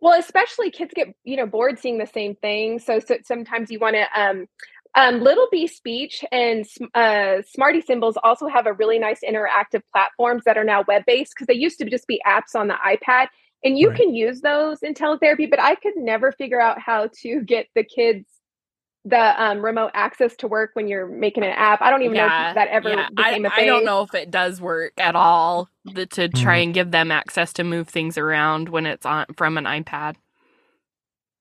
[0.00, 2.78] Well, especially kids get you know bored seeing the same thing.
[2.78, 4.06] So, so sometimes you want to.
[4.20, 4.46] Um,
[4.96, 10.44] um, Little Bee Speech and uh, Smarty Symbols also have a really nice interactive platforms
[10.46, 13.28] that are now web based because they used to just be apps on the iPad,
[13.64, 13.96] and you Right.
[13.96, 15.50] can use those in teletherapy.
[15.50, 18.26] But I could never figure out how to get the kids
[19.06, 21.82] the um, remote access to work when you're making an app.
[21.82, 23.08] I don't even know Yeah, if that ever yeah.
[23.16, 23.54] became I, a thing.
[23.62, 26.58] I don't know if it does work at all the, to try Mhm.
[26.58, 30.16] and give them access to move things around when it's on from an iPad.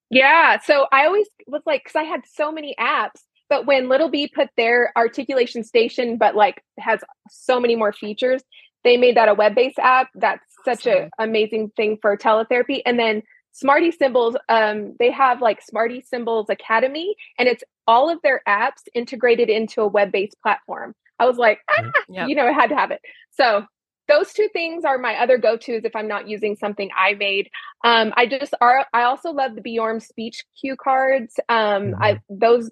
[0.09, 0.59] Yeah.
[0.61, 4.27] So I always was like, because I had so many apps, but when Little Bee
[4.27, 8.41] put their articulation station, but like has so many more features,
[8.83, 10.09] they made that a web-based app.
[10.15, 12.81] That's such an amazing thing for teletherapy.
[12.85, 18.21] And then Smarty Symbols, um, they have like Smarty Symbols Academy, and it's all of
[18.21, 20.93] their apps integrated into a web-based platform.
[21.17, 22.29] I was like, ah, yep.
[22.29, 23.01] you know, I had to have it.
[23.31, 23.65] So
[24.07, 27.49] those two things are my other go-tos if I'm not using something I made.
[27.83, 28.85] Um, I just are.
[28.93, 31.39] I also love the Bjorem speech cue cards.
[31.49, 32.03] Um, mm-hmm.
[32.03, 32.71] I those,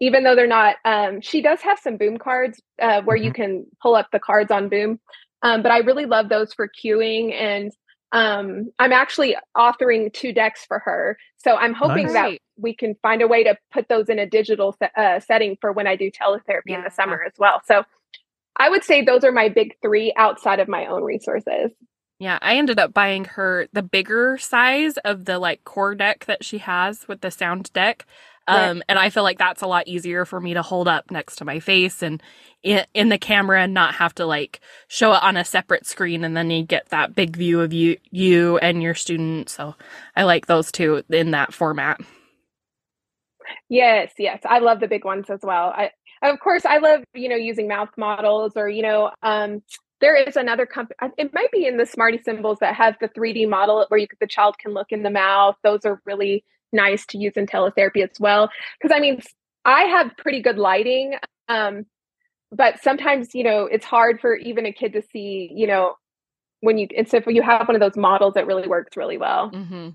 [0.00, 0.76] even though they're not.
[0.84, 3.26] Um, she does have some Boom cards uh, where mm-hmm.
[3.26, 5.00] you can pull up the cards on Boom.
[5.42, 7.72] Um, but I really love those for cueing and
[8.12, 11.18] um, I'm actually authoring two decks for her.
[11.36, 12.14] So I'm hoping nice.
[12.14, 15.58] that we can find a way to put those in a digital se- uh, setting
[15.60, 16.78] for when I do teletherapy yeah.
[16.78, 17.60] in the summer as well.
[17.66, 17.84] So
[18.56, 21.70] I would say those are my big three outside of my own resources.
[22.18, 26.44] Yeah, I ended up buying her the bigger size of the like core deck that
[26.44, 28.06] she has with the sound deck.
[28.48, 31.36] Um, and I feel like that's a lot easier for me to hold up next
[31.36, 32.22] to my face and
[32.62, 36.24] in, in the camera and not have to like show it on a separate screen
[36.24, 39.48] and then you get that big view of you you and your student.
[39.48, 39.74] So
[40.16, 42.00] I like those two in that format.
[43.68, 44.40] Yes, yes.
[44.44, 45.72] I love the big ones as well.
[45.74, 45.90] I
[46.22, 49.62] of course I love, you know, using mouth models or, you know, um
[50.00, 53.48] there is another company it might be in the smarty symbols that has the 3d
[53.48, 57.18] model where you the child can look in the mouth those are really nice to
[57.18, 58.50] use in teletherapy as well.
[58.80, 59.20] Because I mean,
[59.64, 61.14] I have pretty good lighting,
[61.48, 61.86] um,
[62.50, 65.50] but sometimes you know it's hard for even a kid to see.
[65.54, 65.94] You know,
[66.60, 69.18] when you and so if you have one of those models, that really works really
[69.18, 69.50] well.
[69.50, 69.90] Mm-hmm.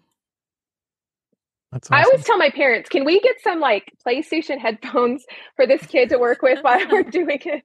[1.74, 1.96] Awesome.
[1.96, 6.10] I always tell my parents, can we get some like PlayStation headphones for this kid
[6.10, 7.64] to work with while we're doing it?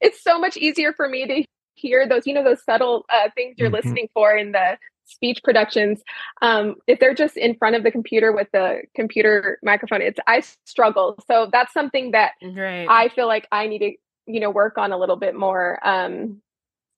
[0.00, 1.44] It's so much easier for me to
[1.74, 3.76] hear those, you know, those subtle uh, things you're mm-hmm.
[3.76, 4.78] listening for in the
[5.10, 6.02] speech productions
[6.42, 10.42] um, if they're just in front of the computer with the computer microphone it's i
[10.64, 12.86] struggle so that's something that right.
[12.88, 13.92] i feel like i need to
[14.26, 16.40] you know work on a little bit more um,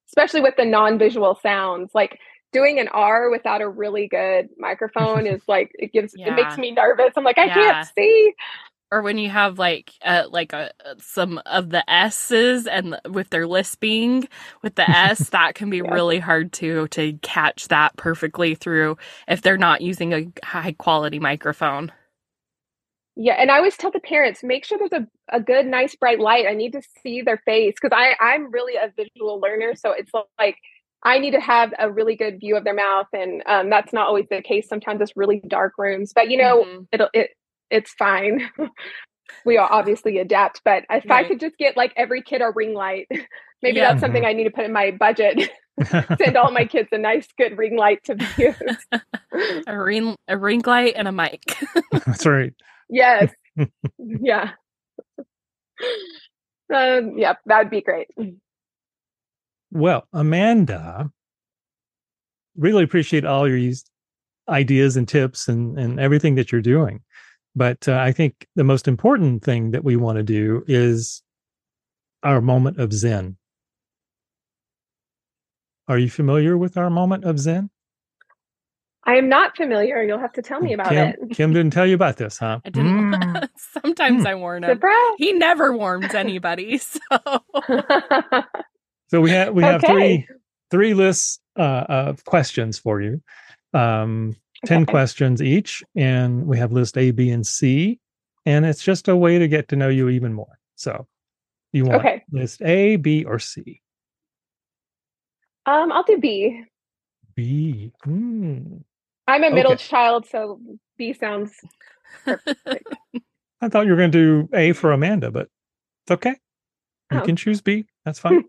[0.08, 2.18] especially with the non-visual sounds like
[2.52, 6.28] doing an r without a really good microphone is like it gives yeah.
[6.28, 7.54] it makes me nervous i'm like i yeah.
[7.54, 8.34] can't see
[8.92, 13.46] or when you have like uh, like a, some of the s's and with their
[13.46, 14.28] lisping
[14.62, 15.92] with the s that can be yeah.
[15.92, 21.18] really hard to to catch that perfectly through if they're not using a high quality
[21.18, 21.90] microphone
[23.16, 26.20] yeah and i always tell the parents make sure there's a, a good nice bright
[26.20, 29.92] light i need to see their face because i i'm really a visual learner so
[29.92, 30.56] it's like
[31.04, 34.06] I need to have a really good view of their mouth, and um, that's not
[34.06, 34.68] always the case.
[34.68, 36.82] Sometimes it's really dark rooms, but you know, mm-hmm.
[36.92, 37.30] it'll it
[37.72, 38.48] it's fine.
[39.44, 41.24] we all obviously adapt, but if right.
[41.24, 43.08] I could just get like every kid a ring light,
[43.62, 43.88] maybe yeah.
[43.88, 45.50] that's something I need to put in my budget.
[46.18, 49.62] Send all my kids a nice, good ring light to use.
[49.66, 51.40] a ring, a ring light, and a mic.
[51.92, 52.52] that's right.
[52.90, 53.32] Yes.
[53.98, 54.50] yeah.
[56.72, 58.08] Um, yeah, that'd be great.
[59.70, 61.10] Well, Amanda,
[62.56, 63.72] really appreciate all your
[64.48, 67.00] ideas and tips and, and everything that you're doing.
[67.54, 71.22] But uh, I think the most important thing that we want to do is
[72.22, 73.36] our moment of Zen.
[75.88, 77.70] Are you familiar with our moment of Zen?
[79.04, 80.02] I am not familiar.
[80.02, 81.30] You'll have to tell me about Kim, it.
[81.32, 82.60] Kim didn't tell you about this, huh?
[82.64, 83.12] I didn't.
[83.12, 83.48] Mm.
[83.82, 84.28] Sometimes mm.
[84.28, 84.70] I warn him.
[84.70, 85.14] Surprise.
[85.18, 86.80] He never warns anybody.
[87.12, 87.18] So,
[89.08, 89.92] so we have we have okay.
[89.92, 90.28] three
[90.70, 93.20] three lists uh, of questions for you.
[93.74, 97.98] Um, 10 questions each, and we have list A, B, and C.
[98.46, 100.58] And it's just a way to get to know you even more.
[100.76, 101.06] So
[101.72, 102.24] you want okay.
[102.30, 103.80] list A, B, or C?
[105.66, 106.64] Um, I'll do B.
[107.34, 107.92] B.
[108.04, 108.78] Hmm.
[109.28, 109.84] I'm a middle okay.
[109.84, 110.60] child, so
[110.98, 111.54] B sounds
[112.24, 112.94] perfect.
[113.60, 115.48] I thought you were going to do A for Amanda, but
[116.04, 116.34] it's okay.
[117.12, 117.24] You oh.
[117.24, 117.84] can choose B.
[118.04, 118.44] That's fine.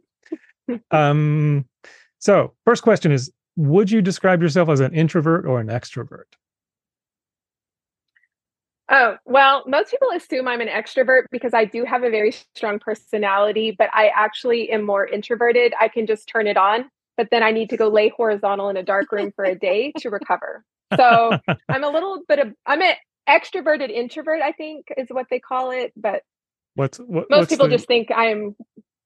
[0.92, 1.66] um,
[2.18, 6.26] so first question is would you describe yourself as an introvert or an extrovert?
[8.90, 12.80] Oh, well, most people assume I'm an extrovert because I do have a very strong
[12.80, 15.74] personality, but I actually am more introverted.
[15.80, 18.78] I can just turn it on, but then I need to go lay horizontal in
[18.78, 20.64] a dark room for a day to recover.
[20.96, 21.38] So
[21.70, 22.94] I'm a little bit of, I'm an
[23.28, 25.94] extroverted introvert, I think is what they call it.
[25.96, 26.24] But
[26.76, 27.76] what's what, most what's people the...
[27.76, 28.56] just think I'm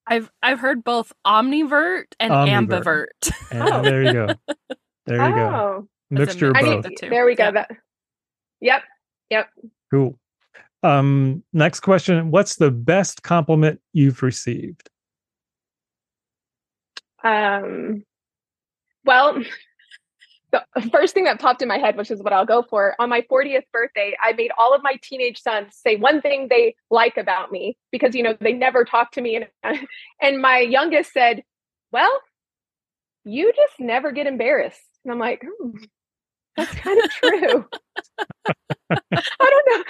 [0.08, 3.08] I've I've heard both omnivert and ambivert.
[3.22, 3.32] ambivert.
[3.52, 3.82] And oh.
[3.82, 4.28] There you go.
[5.06, 5.36] There you oh.
[5.36, 5.88] go.
[6.10, 6.84] Mixture of both.
[6.84, 7.52] The there we go.
[7.52, 7.70] That.
[8.62, 8.82] Yep.
[9.30, 9.50] Yep.
[9.92, 10.18] Cool.
[10.84, 12.32] Um, next question.
[12.32, 14.90] What's the best compliment you've received?
[17.24, 18.04] Um,
[19.04, 19.42] well,
[20.52, 23.10] the first thing that popped in my head, which is what I'll go for, on
[23.10, 27.18] my 40th birthday, I made all of my teenage sons say one thing they like
[27.18, 29.48] about me because you know they never talk to me, and
[30.22, 31.44] and my youngest said,
[31.92, 32.12] "Well,
[33.28, 34.82] you just never get embarrassed.
[35.04, 35.78] And I'm like, hmm,
[36.56, 37.66] that's kind of true.
[38.92, 39.00] I
[39.40, 39.84] don't know.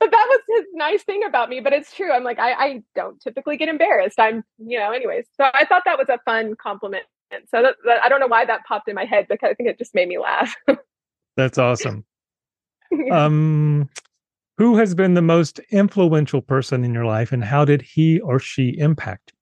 [0.00, 1.60] But that was his nice thing about me.
[1.60, 2.12] But it's true.
[2.12, 4.18] I'm like, I, I don't typically get embarrassed.
[4.18, 5.26] I'm, you know, anyways.
[5.36, 7.04] So I thought that was a fun compliment.
[7.30, 9.54] And so that, that, I don't know why that popped in my head because I
[9.54, 10.54] think it just made me laugh.
[11.36, 12.04] That's awesome.
[13.12, 13.88] um,
[14.56, 18.38] who has been the most influential person in your life and how did he or
[18.38, 19.32] she impact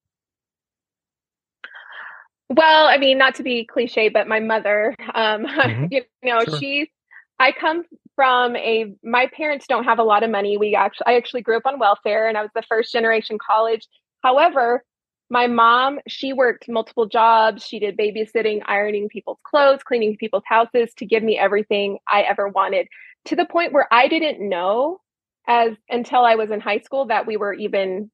[2.48, 5.86] well, I mean, not to be cliche, but my mother, um, mm-hmm.
[5.90, 6.58] you know, sure.
[6.58, 6.90] she,
[7.38, 7.84] I come
[8.14, 10.56] from a, my parents don't have a lot of money.
[10.56, 13.86] We actually, I actually grew up on welfare and I was the first generation college.
[14.22, 14.84] However,
[15.28, 17.64] my mom, she worked multiple jobs.
[17.64, 22.48] She did babysitting, ironing people's clothes, cleaning people's houses to give me everything I ever
[22.48, 22.88] wanted
[23.26, 25.00] to the point where I didn't know
[25.48, 28.10] as until I was in high school that we were even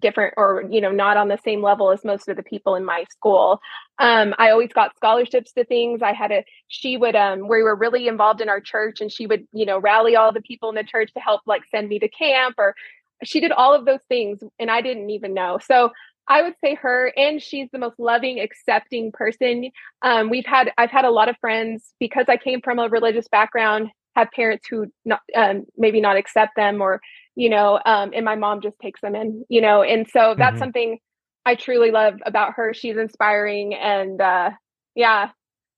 [0.00, 2.84] different or you know not on the same level as most of the people in
[2.84, 3.60] my school.
[3.98, 6.02] Um, i always got scholarships to things.
[6.02, 9.26] I had a she would um we were really involved in our church and she
[9.26, 11.98] would you know rally all the people in the church to help like send me
[12.00, 12.74] to camp or
[13.24, 15.58] she did all of those things and i didn't even know.
[15.64, 15.92] So
[16.28, 19.70] i would say her and she's the most loving accepting person
[20.02, 23.28] um, we've had i've had a lot of friends because i came from a religious
[23.28, 27.00] background have parents who not um, maybe not accept them or
[27.36, 30.52] you know, um, and my mom just takes them in, you know, and so that's
[30.52, 30.58] mm-hmm.
[30.58, 30.98] something
[31.44, 32.72] I truly love about her.
[32.74, 34.50] She's inspiring, and uh,
[34.94, 35.28] yeah,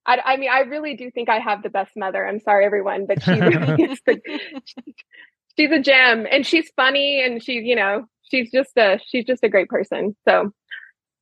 [0.07, 2.25] I, I, mean, I really do think I have the best mother.
[2.25, 4.21] I'm sorry, everyone, but she really is the,
[5.59, 9.43] she's a gem, and she's funny, and she's you know, she's just a she's just
[9.43, 10.17] a great person.
[10.29, 10.53] So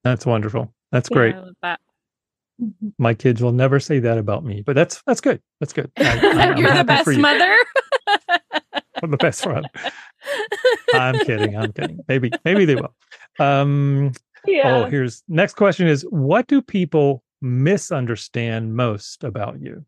[0.05, 0.73] that's wonderful.
[0.93, 1.35] That's great.
[1.35, 1.81] Yeah, that.
[2.63, 2.89] Mm-hmm.
[2.99, 5.43] My kids will never say that about me, but that's that's good.
[5.61, 5.91] That's good.
[5.99, 7.19] I, You're the best you.
[7.19, 7.55] mother.
[9.03, 9.65] I'm the best one.
[10.95, 11.57] I'm kidding.
[11.57, 12.01] I'm kidding.
[12.09, 12.95] Maybe, maybe they will.
[13.39, 14.13] Um,
[14.47, 14.85] yeah.
[14.85, 19.85] Oh, here's next question is what do people misunderstand most about you?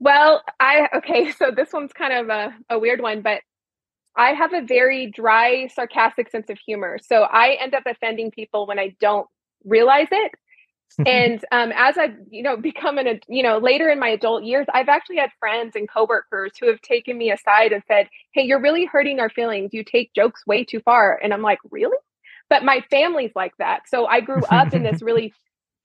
[0.00, 3.40] Well, I okay, so this one's kind of a, a weird one, but
[4.16, 6.98] I have a very dry, sarcastic sense of humor.
[7.02, 9.28] So I end up offending people when I don't
[9.64, 10.32] realize it.
[11.06, 14.66] and um, as I've you know become an you know later in my adult years,
[14.72, 18.60] I've actually had friends and coworkers who have taken me aside and said, "Hey, you're
[18.60, 19.70] really hurting our feelings.
[19.72, 21.96] You take jokes way too far." And I'm like, "Really?"
[22.50, 25.32] But my family's like that, so I grew up in this really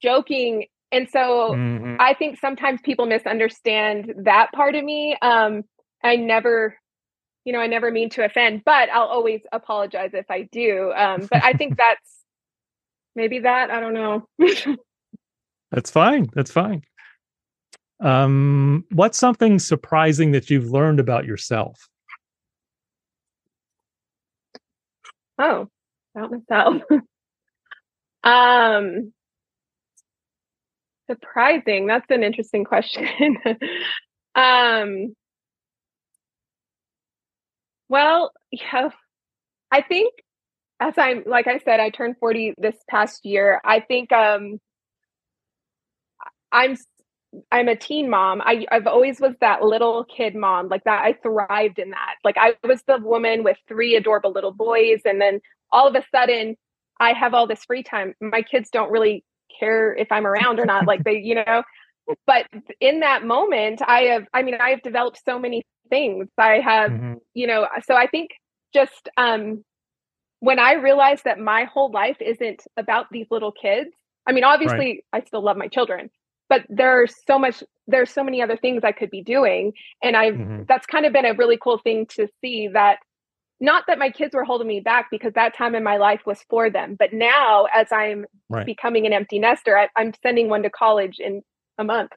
[0.01, 1.95] joking, and so mm-hmm.
[1.99, 5.17] I think sometimes people misunderstand that part of me.
[5.21, 5.63] Um,
[6.03, 6.77] I never
[7.45, 10.93] you know, I never mean to offend, but I'll always apologize if I do.
[10.95, 12.23] Um, but I think that's
[13.15, 13.69] maybe that.
[13.69, 14.27] I don't know.
[15.71, 16.29] That's fine.
[16.33, 16.83] That's fine.
[17.99, 21.89] Um, what's something surprising that you've learned about yourself?
[25.39, 25.67] Oh,
[26.15, 26.83] about myself.
[28.23, 29.13] um,
[31.09, 31.87] surprising.
[31.87, 33.37] That's an interesting question.
[34.35, 35.15] um,
[37.89, 38.89] well, yeah,
[39.71, 40.13] I think
[40.79, 43.61] as I'm like I said, I turned 40 this past year.
[43.63, 44.59] I think um
[46.51, 46.77] I'm
[47.51, 48.41] I'm a teen mom.
[48.41, 51.03] I I've always was that little kid mom, like that.
[51.03, 52.15] I thrived in that.
[52.23, 55.39] Like I was the woman with three adorable little boys, and then
[55.71, 56.55] all of a sudden,
[56.99, 58.13] I have all this free time.
[58.21, 59.23] My kids don't really
[59.57, 60.85] care if I'm around or not.
[60.87, 61.63] like they, you know.
[62.27, 62.47] But
[62.81, 64.25] in that moment, I have.
[64.33, 66.27] I mean, I have developed so many things.
[66.37, 67.13] I have, mm-hmm.
[67.33, 67.67] you know.
[67.85, 68.31] So I think
[68.73, 69.63] just um
[70.39, 73.89] when I realized that my whole life isn't about these little kids.
[74.25, 75.21] I mean, obviously, right.
[75.21, 76.09] I still love my children,
[76.49, 80.35] but there's so much there's so many other things i could be doing and i've
[80.35, 80.63] mm-hmm.
[80.67, 82.99] that's kind of been a really cool thing to see that
[83.63, 86.39] not that my kids were holding me back because that time in my life was
[86.49, 88.65] for them but now as i'm right.
[88.65, 91.41] becoming an empty nester I, am sending one to college in
[91.77, 92.11] a month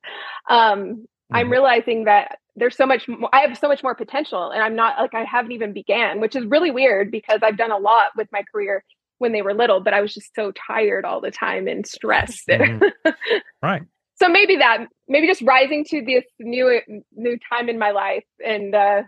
[0.50, 1.36] um, mm-hmm.
[1.36, 4.74] i'm realizing that there's so much more, i have so much more potential and i'm
[4.74, 8.08] not like i haven't even began which is really weird because i've done a lot
[8.16, 8.84] with my career
[9.18, 12.48] when they were little but i was just so tired all the time and stressed
[12.48, 13.10] mm-hmm.
[13.62, 13.82] right
[14.16, 16.80] so maybe that maybe just rising to this new
[17.14, 19.02] new time in my life and uh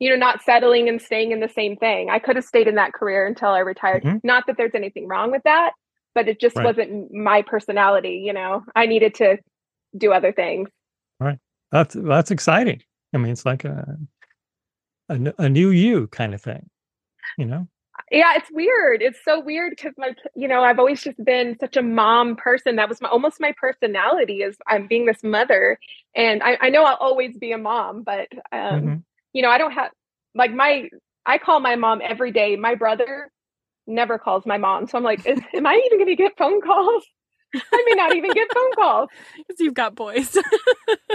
[0.00, 2.10] you know not settling and staying in the same thing.
[2.10, 4.02] I could have stayed in that career until i retired.
[4.02, 4.26] Mm-hmm.
[4.26, 5.72] not that there's anything wrong with that
[6.14, 6.64] but it just right.
[6.64, 8.64] wasn't my personality you know.
[8.74, 9.38] I needed to
[9.96, 10.68] do other things.
[11.20, 11.38] Right.
[11.70, 12.82] That's that's exciting.
[13.14, 13.96] I mean it's like a
[15.08, 16.68] a, a new you kind of thing
[17.38, 17.66] you know?
[18.10, 19.02] Yeah it's weird.
[19.02, 22.76] It's so weird because my you know i've always just been such a mom person.
[22.76, 25.78] That was my almost my personality is i'm being this mother
[26.14, 28.94] and i, I know i'll always be a mom but um mm-hmm.
[29.32, 29.90] You know i don't have
[30.34, 30.88] like my
[31.26, 33.30] i call my mom every day my brother
[33.90, 34.86] never calls my mom.
[34.86, 37.04] So I'm like, is, am I even going to get phone calls?
[37.54, 40.36] I may not even get phone calls because you've got boys.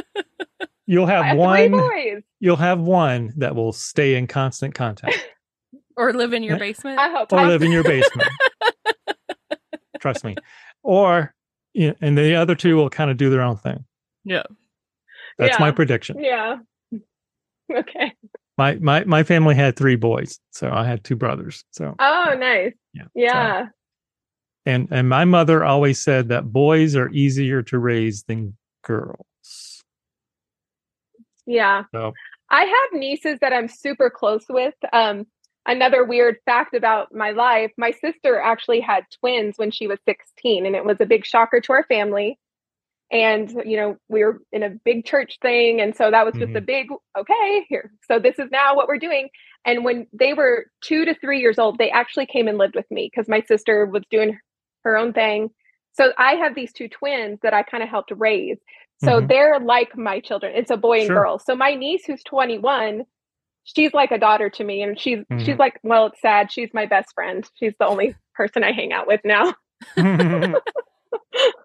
[0.86, 1.72] you'll have, have one.
[1.72, 2.24] boys.
[2.40, 5.18] You'll have one that will stay in constant contact,
[5.98, 6.60] or live in your eh?
[6.60, 7.32] basement, I hope.
[7.32, 8.30] or I- live in your basement.
[10.02, 10.36] Trust me.
[10.84, 11.34] Or,
[11.74, 13.86] you know, and the other two will kind of do their own thing.
[14.24, 14.44] Yeah.
[15.38, 16.22] That's my prediction.
[16.22, 16.58] Yeah.
[17.76, 18.14] Okay.
[18.58, 21.64] My my my family had three boys, so I had two brothers.
[21.72, 22.74] So Oh, nice.
[22.94, 23.66] yeah, so- Yeah.
[24.66, 29.84] and and my mother always said that boys are easier to raise than girls.
[31.46, 31.84] Yeah.
[31.94, 32.14] So
[32.50, 34.74] I have nieces that I'm super close with.
[34.94, 35.26] Um,
[35.66, 40.66] another weird fact about my life my sister actually had twins when she was 16,
[40.66, 42.40] and it was a big shocker to our family.
[43.12, 45.80] And, you know, we were in a big church thing.
[45.80, 46.88] And so that was just a big,
[47.18, 47.92] okay, here.
[48.08, 49.30] So this is now what we're doing.
[49.64, 52.90] And when they were two to three years old, they actually came and lived with
[52.90, 54.38] me because my sister was doing
[54.84, 55.50] her own thing.
[55.94, 58.58] So I have these two twins that I kind of helped raise.
[58.98, 59.28] So Mhm.
[59.30, 60.54] they're like my children.
[60.56, 61.16] It's a boy and Sure.
[61.16, 61.40] girl.
[61.40, 63.06] So my niece who's 21,
[63.66, 65.46] she's like a daughter to me and she's Mhm.
[65.46, 66.52] she's like well, it's sad.
[66.52, 67.48] She's my best friend.
[67.56, 69.54] She's the only person I hang out with now.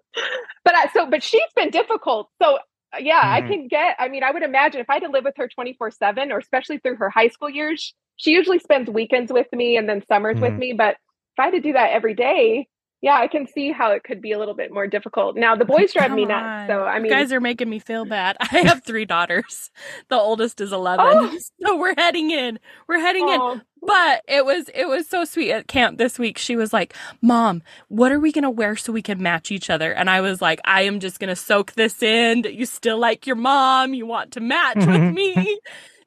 [0.64, 2.28] But I, so but she's been difficult.
[2.42, 2.56] So
[2.92, 3.46] uh, yeah, I Mhm.
[3.46, 6.30] can get I mean, I would imagine if I had to live with her 24/7
[6.32, 10.02] or especially through her high school years, she usually spends weekends with me and then
[10.06, 10.58] summers with Mhm.
[10.58, 12.68] me, but if I had to do that every day,
[13.02, 15.36] yeah, I can see how it could be a little bit more difficult.
[15.36, 16.44] Now the boys drive me nuts.
[16.44, 16.66] on.
[16.68, 18.36] So I mean, You guys are making me feel bad.
[18.40, 19.70] I have three daughters.
[20.08, 21.38] The oldest is eleven, Oh.
[21.64, 22.58] so we're heading in.
[22.88, 23.40] We're heading in.
[23.40, 26.36] oh, But it was it was so sweet at camp this week.
[26.36, 29.92] She was like, "Mom, what are we gonna wear so we can match each other?"
[29.92, 32.42] And I was like, "I am just gonna soak this in.
[32.42, 33.94] That you still like your mom.
[33.94, 35.58] You want to match with me.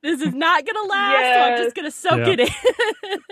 [0.03, 1.33] This is not gonna last.
[1.33, 2.35] So I'm just gonna soak Yeah.
[2.37, 2.39] it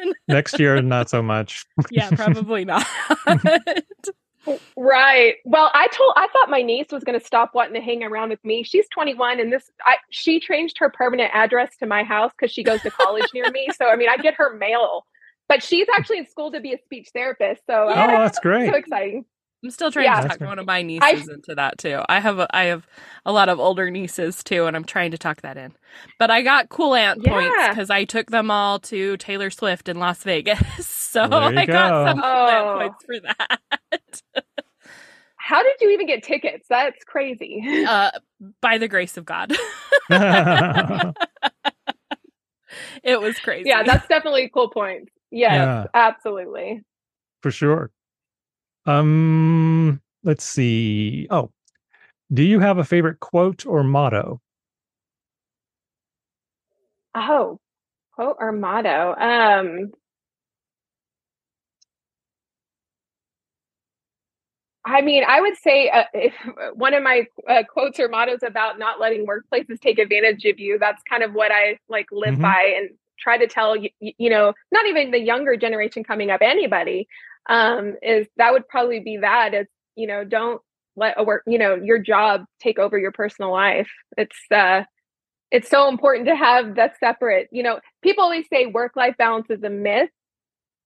[0.01, 1.65] in." Next year, not so much.
[1.91, 2.87] yeah, probably not.
[4.75, 5.35] Right.
[5.45, 8.29] Well, I told I thought my niece was going to stop wanting to hang around
[8.29, 8.63] with me.
[8.63, 12.63] She's 21 and this I she changed her permanent address to my house cuz she
[12.63, 13.67] goes to college near me.
[13.77, 15.05] So I mean, I get her mail.
[15.47, 17.61] But she's actually in school to be a speech therapist.
[17.67, 18.71] So Oh, uh, that's great.
[18.71, 19.25] so exciting.
[19.63, 20.15] I'm still trying Yeah.
[20.15, 20.47] to That's talk great.
[20.47, 22.01] one of my nieces into that too.
[22.09, 22.87] I have a, I have
[23.25, 25.73] a lot of older nieces too, and I'm trying to talk that in.
[26.17, 29.99] But I got cool aunt points because I took them all to Taylor Swift in
[29.99, 32.75] Las Vegas, so There you I got some cool aunt Oh.
[32.79, 33.59] points for that.
[35.37, 36.65] How did you even get tickets?
[36.69, 37.61] That's crazy.
[37.87, 38.11] uh,
[38.61, 39.51] by the grace of God,
[43.03, 43.69] it was crazy.
[43.69, 45.09] yeah, that's definitely a cool point.
[45.31, 45.85] Yes, Yeah.
[45.93, 46.81] absolutely.
[47.41, 47.91] For sure.
[48.85, 51.27] Um, let's see.
[51.29, 51.51] Oh,
[52.33, 54.41] do you have a favorite quote or motto?
[57.15, 57.59] Oh,
[58.13, 59.15] quote or motto.
[59.15, 59.91] Um,
[64.85, 66.33] I mean, I would say uh, if
[66.75, 70.77] one of my uh, quotes or mottos about not letting workplaces take advantage of you.
[70.79, 72.41] That's kind of what I like live Mhm.
[72.41, 76.41] by and try to tell you, you know, not even the younger generation coming up,
[76.41, 77.07] anybody.
[77.49, 79.53] Um, is that would probably be that.
[79.53, 80.61] It's you know, don't
[80.95, 83.89] let a work, you know, your job take over your personal life.
[84.17, 84.83] It's uh,
[85.51, 87.49] it's so important to have that separate.
[87.51, 90.09] You know, people always say work life balance is a myth.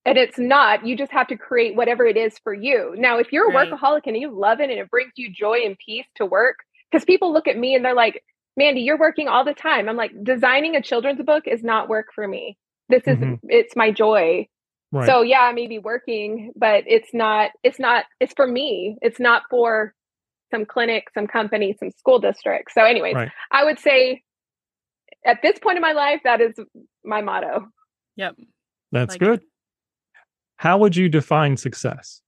[0.06, 0.86] And it's not.
[0.86, 2.94] You just have to create whatever it is for you.
[2.98, 3.70] Now, if you're a Right.
[3.72, 6.58] workaholic and you love it and it brings you joy and peace to work,
[6.92, 8.24] because people look at me and they're like,
[8.56, 9.90] Mandy, you're working all the time.
[9.90, 12.56] I'm like, designing a children's book is not work for me.
[12.88, 13.40] This is, Mhm.
[13.46, 14.48] it's my joy.
[14.96, 15.08] Right.
[15.08, 18.98] So yeah, I may be working, but it's not, it's not, it's for me.
[19.02, 19.94] It's not for
[20.52, 22.72] some clinic, some company, some school district.
[22.72, 23.32] So, anyways, Right.
[23.52, 24.24] I would say
[25.26, 26.54] at this point in my life, that is
[27.04, 27.68] my motto.
[28.16, 28.38] Yep.
[28.94, 29.42] That's like good.
[30.56, 32.22] How would you define success?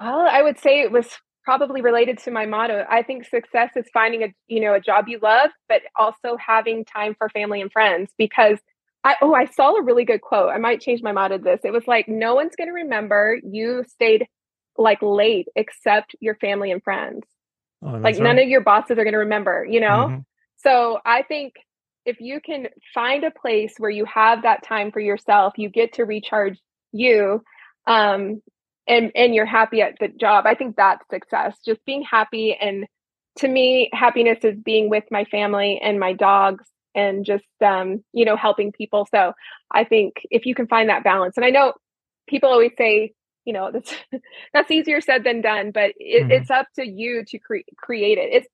[0.00, 1.06] Well, I would say it was
[1.44, 2.84] probably related to my motto.
[2.90, 6.84] I think success is finding a you know a job you love, but also having
[6.84, 8.10] time for family and friends.
[8.18, 8.58] Because
[9.06, 10.50] I oh I saw a really good quote.
[10.50, 11.60] I might change my motto to this.
[11.62, 14.26] It was like no one's going to remember you stayed
[14.76, 17.22] like late except your family and friends.
[17.82, 19.64] Oh, like none of your bosses are going to remember.
[19.64, 20.08] You know.
[20.08, 20.24] Mhm.
[20.56, 21.54] So I think
[22.04, 25.94] if you can find a place where you have that time for yourself, you get
[25.94, 26.58] to recharge
[26.90, 27.44] you,
[27.86, 28.42] um,
[28.88, 30.46] and and you're happy at the job.
[30.46, 31.56] I think that's success.
[31.64, 32.86] Just being happy, and
[33.36, 36.64] to me, happiness is being with my family and my dogs,
[36.96, 39.06] and just um, you know helping people.
[39.12, 39.32] So
[39.72, 41.74] I think if you can find that balance, and I know
[42.28, 43.12] people always say.
[43.44, 43.94] You know that's
[44.52, 46.32] that's easier said than done, but it, Mhm.
[46.32, 48.30] it's up to you to cre- create it.
[48.32, 48.48] It's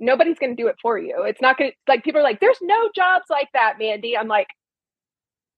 [0.00, 1.24] nobody's going to do it for you.
[1.24, 4.16] It's not going to like people are like, there's no jobs like that, Mandy.
[4.16, 4.48] I'm like,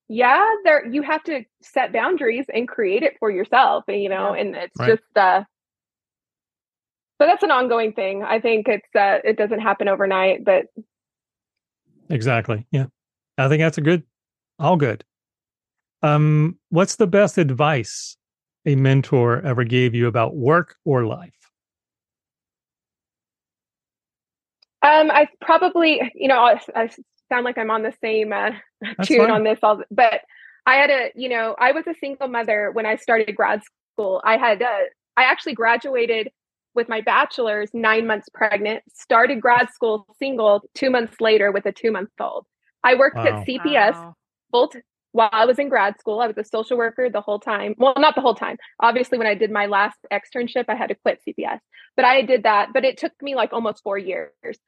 [0.08, 4.40] yeah, there you have to set boundaries and create it for yourself, you know, yeah.
[4.40, 4.88] and it's right.
[4.90, 5.44] just uh
[7.18, 8.24] but that's an ongoing thing.
[8.24, 10.64] I think it's uh it doesn't happen overnight, but
[12.10, 12.66] Exactly.
[12.70, 12.86] Yeah.
[13.38, 14.02] I think that's a good
[14.58, 15.04] all good.
[16.02, 18.16] Um what's the best advice
[18.66, 21.32] a mentor ever gave you about work or life?
[24.82, 26.88] Um, I probably, you know, I, I
[27.28, 28.52] sound like I'm on the same uh,
[29.02, 29.30] tune fine.
[29.30, 30.22] on this, all, but
[30.66, 33.60] I had a, you know, I was a single mother when I started grad
[33.94, 34.22] school.
[34.24, 34.78] I had, uh,
[35.16, 36.30] I actually graduated
[36.74, 41.72] with my bachelor's nine months pregnant, started grad school single two months later with a
[41.72, 42.46] two month old.
[42.82, 43.26] I worked wow.
[43.26, 44.14] at CPS wow.
[44.50, 44.80] full t-
[45.12, 46.20] while I was in grad school.
[46.20, 47.74] I was a social worker the whole time.
[47.76, 48.56] Well, not the whole time.
[48.80, 51.58] Obviously, when I did my last externship, I had to quit CPS,
[51.96, 52.68] but I did that.
[52.72, 54.58] But it took me like almost four years.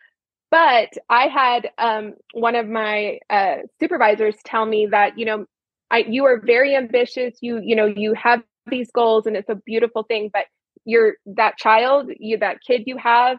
[0.51, 5.47] But I had um, one of my uh, supervisors tell me that you know,
[5.91, 7.39] I you are very ambitious.
[7.41, 10.31] You you know you have these goals, and it's a beautiful thing.
[10.33, 10.47] But
[10.85, 13.39] you're that child, you that kid you have,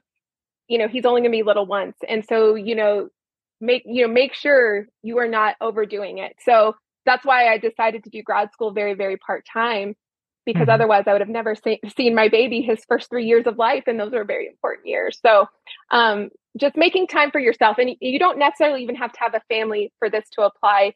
[0.68, 3.10] you know, he's only going to be little once, and so you know,
[3.62, 6.36] make you know make sure you are not overdoing it.
[6.46, 6.76] So
[7.06, 9.96] that's why I decided to do grad school very very part time
[10.46, 10.72] because mm-hmm.
[10.72, 13.84] otherwise I would have never se- seen my baby his first three years of life,
[13.88, 15.20] and those are very important years.
[15.22, 15.48] So,
[15.92, 16.30] um,
[16.60, 19.92] just making time for yourself, and you don't necessarily even have to have a family
[20.00, 20.94] for this to apply.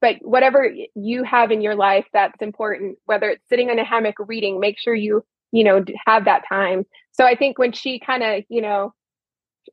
[0.00, 4.14] But whatever you have in your life that's important, whether it's sitting in a hammock
[4.18, 6.84] reading, make sure you you know have that time.
[7.12, 8.94] So I think when she kind of you know,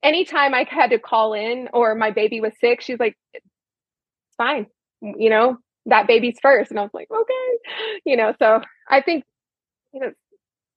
[0.03, 3.45] anytime I had to call in or my baby was sick, she's like, "It's
[4.37, 4.67] fine,"
[5.01, 6.71] you know, that baby's first.
[6.71, 9.23] And I was like, okay, you know, so I think,
[9.93, 10.11] you know,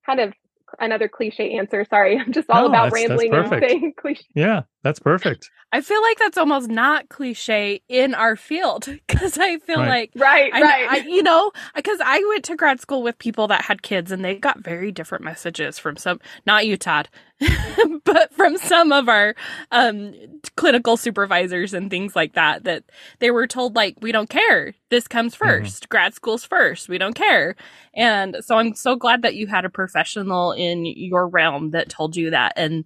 [0.05, 0.32] kind of
[0.79, 1.85] another cliche answer.
[1.89, 2.19] Sorry.
[2.19, 4.25] I'm just all no, about that's, rambling that's and saying cliche.
[4.35, 5.51] Yeah, that's perfect.
[5.73, 9.89] I feel like that's almost not cliche in our field because I feel right.
[9.89, 10.89] like right, I, right.
[10.91, 14.25] I, you know, because I went to grad school with people that had kids and
[14.25, 17.09] they got very different messages from some, not you, Todd,
[18.05, 19.34] but from some of our
[19.70, 20.14] um,
[20.57, 22.64] clinical supervisors and things like that.
[22.64, 22.84] That
[23.20, 24.74] they were told like, we don't care.
[24.91, 25.84] This comes 1st mm-hmm.
[25.89, 26.89] Grad school's first.
[26.89, 27.55] We don't care.
[27.95, 32.16] And so I'm so glad that you had a professional in your realm that told
[32.16, 32.84] you that and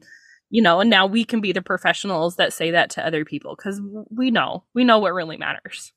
[0.50, 3.57] you know, and now we can be the professionals that say that to other people
[3.57, 3.80] because
[4.11, 5.94] we know, we know what really matters.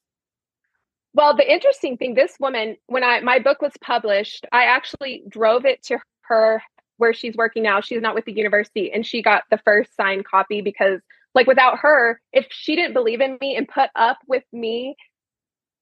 [1.14, 5.66] Well, the interesting thing, this woman, when I my book was published, I actually drove
[5.66, 5.98] it to
[6.28, 6.64] her
[6.98, 7.82] where she's working now.
[7.82, 11.02] She's not with the university, and she got the first signed copy because,
[11.34, 14.96] like, without her, if she didn't believe in me and put up with me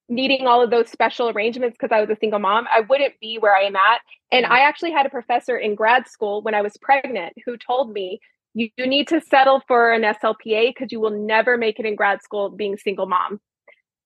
[0.08, 3.38] needing all of those special arrangements because I was a single mom, I wouldn't be
[3.38, 4.00] where I am at.
[4.30, 7.92] And I actually had a professor in grad school when I was pregnant who told
[7.92, 8.20] me
[8.52, 11.96] you, you need to settle for an SLPA because you will never make it in
[11.96, 13.40] grad school being single mom.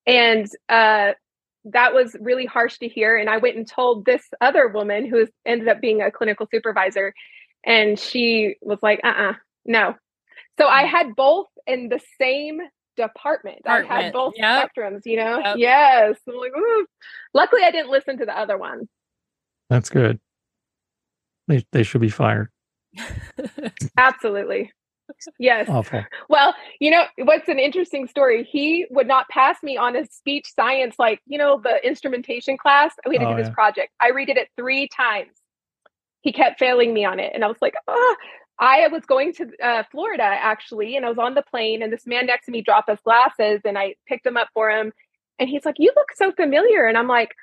[0.07, 1.13] And uh,
[1.73, 3.17] that was really harsh to hear.
[3.17, 7.15] And I went and told this other woman who ended up being a clinical supervisor,
[7.65, 9.95] and she was like, uh uh-uh, uh no.
[10.59, 10.91] So I mm.
[10.91, 12.61] had both in the same
[12.97, 13.59] department.
[13.59, 13.93] department.
[13.93, 14.71] I had both yep.
[14.77, 15.39] spectrums, you know?
[15.39, 15.57] Yep.
[15.59, 16.17] Yes.
[16.29, 16.87] I'm like, Ooh.
[17.33, 18.89] Luckily, I didn't listen to the other one.
[19.71, 20.19] That's good.
[21.47, 22.49] They, they should be fired.
[23.97, 24.73] Absolutely.
[25.39, 25.69] Yes.
[25.69, 26.05] Awful.
[26.29, 28.45] Well, you know, what's an interesting story?
[28.45, 32.95] He would not pass me on a speech science, like, you know, the instrumentation class.
[33.07, 33.55] We had to oh, do this yeah.
[33.55, 33.93] project.
[34.01, 35.33] I read it three times.
[36.21, 37.33] He kept failing me on it.
[37.35, 38.17] And I was like, oh,
[38.59, 42.07] I was going to uh, Florida actually, and I was on the plane, and this
[42.07, 44.93] man next to me dropped his glasses, and I picked them up for him.
[45.39, 46.87] And he's like, You look so familiar.
[46.87, 47.35] And I'm like,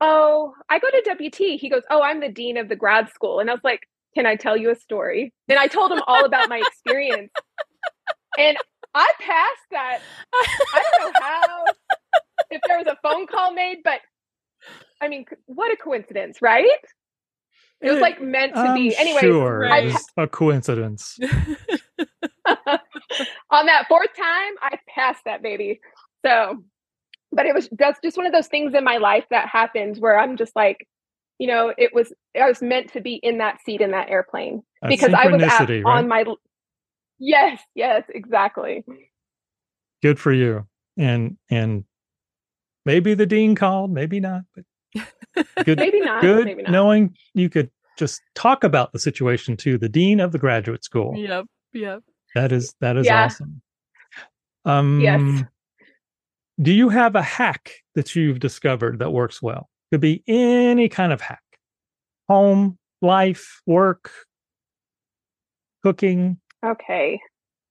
[0.00, 1.60] Oh, I go to WT.
[1.60, 3.38] He goes, Oh, I'm the dean of the grad school.
[3.38, 5.34] And I was like, can I tell you a story?
[5.46, 7.30] And I told him all about my experience.
[8.38, 8.56] and
[8.94, 10.00] I passed that.
[10.32, 11.64] I don't know how,
[12.50, 14.00] if there was a phone call made, but
[15.02, 16.66] I mean, what a coincidence, right?
[17.82, 18.96] It was like meant to I'm be.
[18.96, 19.94] Anyway, sure right.
[20.16, 21.18] a coincidence.
[23.50, 25.80] On that fourth time, I passed that baby.
[26.24, 26.64] So,
[27.32, 30.18] but it was that's just one of those things in my life that happens where
[30.18, 30.88] I'm just like,
[31.38, 34.62] you know, it was I was meant to be in that seat in that airplane
[34.82, 35.84] A because I was at, right?
[35.84, 36.24] on my
[37.18, 38.84] Yes, yes, exactly.
[40.02, 40.66] Good for you.
[40.96, 41.84] And and
[42.84, 44.64] maybe the dean called, maybe not, but
[45.64, 46.22] good maybe not.
[46.22, 46.72] Good maybe not.
[46.72, 51.14] knowing you could just talk about the situation to the dean of the graduate school.
[51.16, 51.46] Yep.
[51.72, 52.02] Yep.
[52.34, 53.24] That is that is yeah.
[53.24, 53.62] awesome.
[54.64, 55.44] Um yes.
[56.60, 59.68] Do you have a hack that you've discovered that works well?
[59.92, 61.40] Could be any kind of hack
[62.28, 64.10] home, life, work,
[65.82, 66.38] cooking.
[66.64, 67.20] Okay.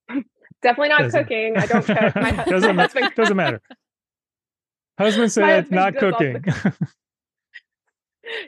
[0.62, 1.58] Definitely not doesn't, cooking.
[1.58, 2.16] I don't cook.
[2.16, 2.76] My doesn't,
[3.16, 3.62] doesn't matter.
[4.98, 6.42] Husband said not cooking.
[6.42, 6.74] The,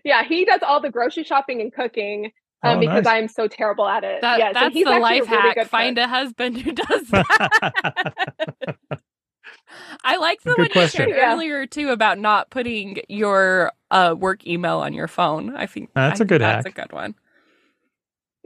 [0.03, 2.31] yeah, he does all the grocery shopping and cooking
[2.63, 3.13] um, oh, because nice.
[3.13, 4.21] I'm so terrible at it.
[4.21, 5.67] That, yeah, that's so the life really hack.
[5.67, 8.97] Find a husband who does that.
[10.03, 11.33] I like the one you shared yeah.
[11.33, 15.55] earlier too about not putting your uh, work email on your phone.
[15.55, 16.77] I think that's I a good that's hack.
[16.77, 17.15] a good one.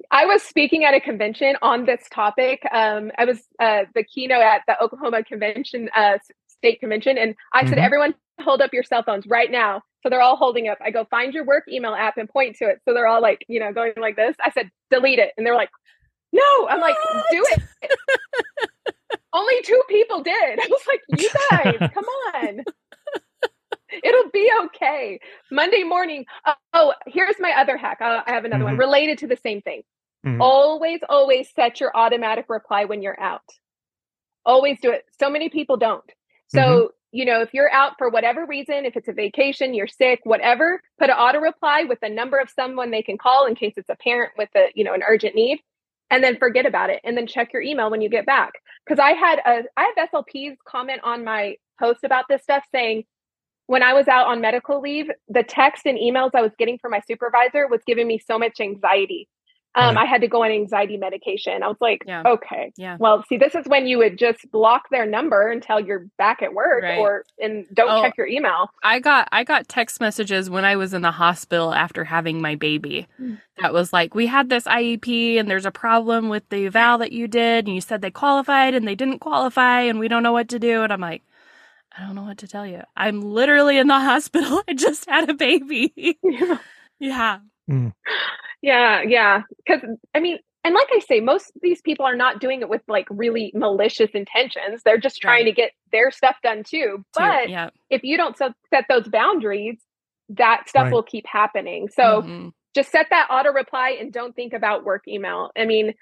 [0.09, 2.63] I was speaking at a convention on this topic.
[2.71, 7.61] Um, I was uh, the keynote at the Oklahoma Convention, uh, State Convention, and I
[7.61, 7.69] mm-hmm.
[7.69, 10.79] said, "Everyone, hold up your cell phones right now." So they're all holding up.
[10.83, 13.45] I go, "Find your work email app and point to it." So they're all like,
[13.47, 14.35] you know, going like this.
[14.43, 15.69] I said, "Delete it," and they're like,
[16.33, 16.95] "No." I'm like,
[17.31, 17.63] "Do it."
[19.33, 20.59] Only two people did.
[20.59, 22.05] I was like, "You guys, come
[22.35, 22.63] on."
[24.03, 25.19] It'll be okay.
[25.51, 26.25] Monday morning.
[26.45, 27.97] Uh, oh, here's my other hack.
[28.01, 28.77] Uh, I have another mm-hmm.
[28.77, 29.83] one related to the same thing.
[30.25, 30.41] Mm-hmm.
[30.41, 33.41] Always, always set your automatic reply when you're out.
[34.45, 35.03] Always do it.
[35.19, 36.09] So many people don't.
[36.47, 36.85] So, mm-hmm.
[37.11, 40.81] you know, if you're out for whatever reason, if it's a vacation, you're sick, whatever,
[40.99, 43.89] put an auto reply with the number of someone they can call in case it's
[43.89, 45.59] a parent with a, you know, an urgent need.
[46.11, 46.99] And then forget about it.
[47.03, 48.51] And then check your email when you get back.
[48.87, 53.05] Cause I had a I have SLPs comment on my post about this stuff saying
[53.67, 56.91] when I was out on medical leave, the text and emails I was getting from
[56.91, 59.29] my supervisor was giving me so much anxiety
[59.73, 60.03] um, right.
[60.03, 61.63] I had to go on anxiety medication.
[61.63, 62.23] I was like, yeah.
[62.25, 62.97] okay, yeah.
[62.99, 66.53] Well, see, this is when you would just block their number until you're back at
[66.53, 66.97] work, right.
[66.97, 68.69] or and don't oh, check your email.
[68.83, 72.55] I got I got text messages when I was in the hospital after having my
[72.55, 73.07] baby.
[73.19, 73.39] Mm.
[73.61, 77.13] That was like, we had this IEP, and there's a problem with the eval that
[77.13, 80.33] you did, and you said they qualified, and they didn't qualify, and we don't know
[80.33, 80.83] what to do.
[80.83, 81.23] And I'm like,
[81.97, 82.81] I don't know what to tell you.
[82.97, 84.63] I'm literally in the hospital.
[84.67, 85.93] I just had a baby.
[86.23, 86.57] yeah.
[86.99, 87.39] yeah.
[87.69, 87.93] Mm.
[88.61, 89.43] Yeah, yeah.
[89.65, 89.81] Because
[90.13, 92.81] I mean, and like I say, most of these people are not doing it with
[92.87, 94.83] like really malicious intentions.
[94.83, 95.49] They're just trying right.
[95.49, 97.03] to get their stuff done too.
[97.15, 97.69] But yeah.
[97.89, 98.53] if you don't set,
[98.87, 99.79] those boundaries,
[100.29, 100.93] that stuff right.
[100.93, 101.89] will keep happening.
[101.89, 102.49] So mm-hmm.
[102.75, 105.49] just set that auto reply and don't think about work email.
[105.57, 105.95] I mean,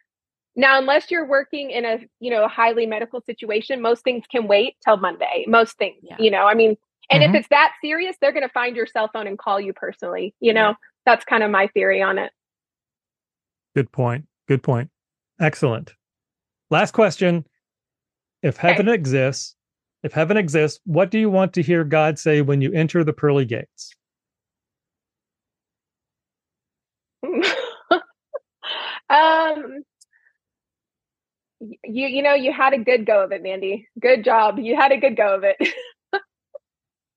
[0.57, 4.75] now unless you're working in a you know highly medical situation, most things can wait
[4.83, 5.45] till Monday.
[5.47, 6.17] Most things, yeah.
[6.19, 6.45] you know.
[6.45, 6.75] I mean,
[7.09, 7.33] and mm-hmm.
[7.33, 10.35] if it's that serious, they're going to find your cell phone and call you personally.
[10.41, 10.73] You know, yeah.
[11.05, 12.33] that's kind of my theory on it.
[13.75, 14.25] Good point.
[14.47, 14.89] Good point.
[15.39, 15.93] Excellent.
[16.69, 17.45] Last question.
[18.41, 18.95] If heaven okay.
[18.95, 19.55] exists,
[20.03, 23.13] if heaven exists, what do you want to hear God say when you enter the
[23.13, 23.93] pearly gates?
[29.09, 29.83] um
[31.59, 34.91] you you know you had a good go of it mandy good job you had
[34.91, 35.57] a good go of it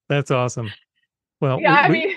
[0.09, 0.73] that's awesome
[1.41, 2.17] well yeah we, i mean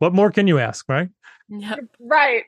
[0.00, 1.08] what more can you ask right
[1.48, 1.80] yep.
[2.00, 2.44] right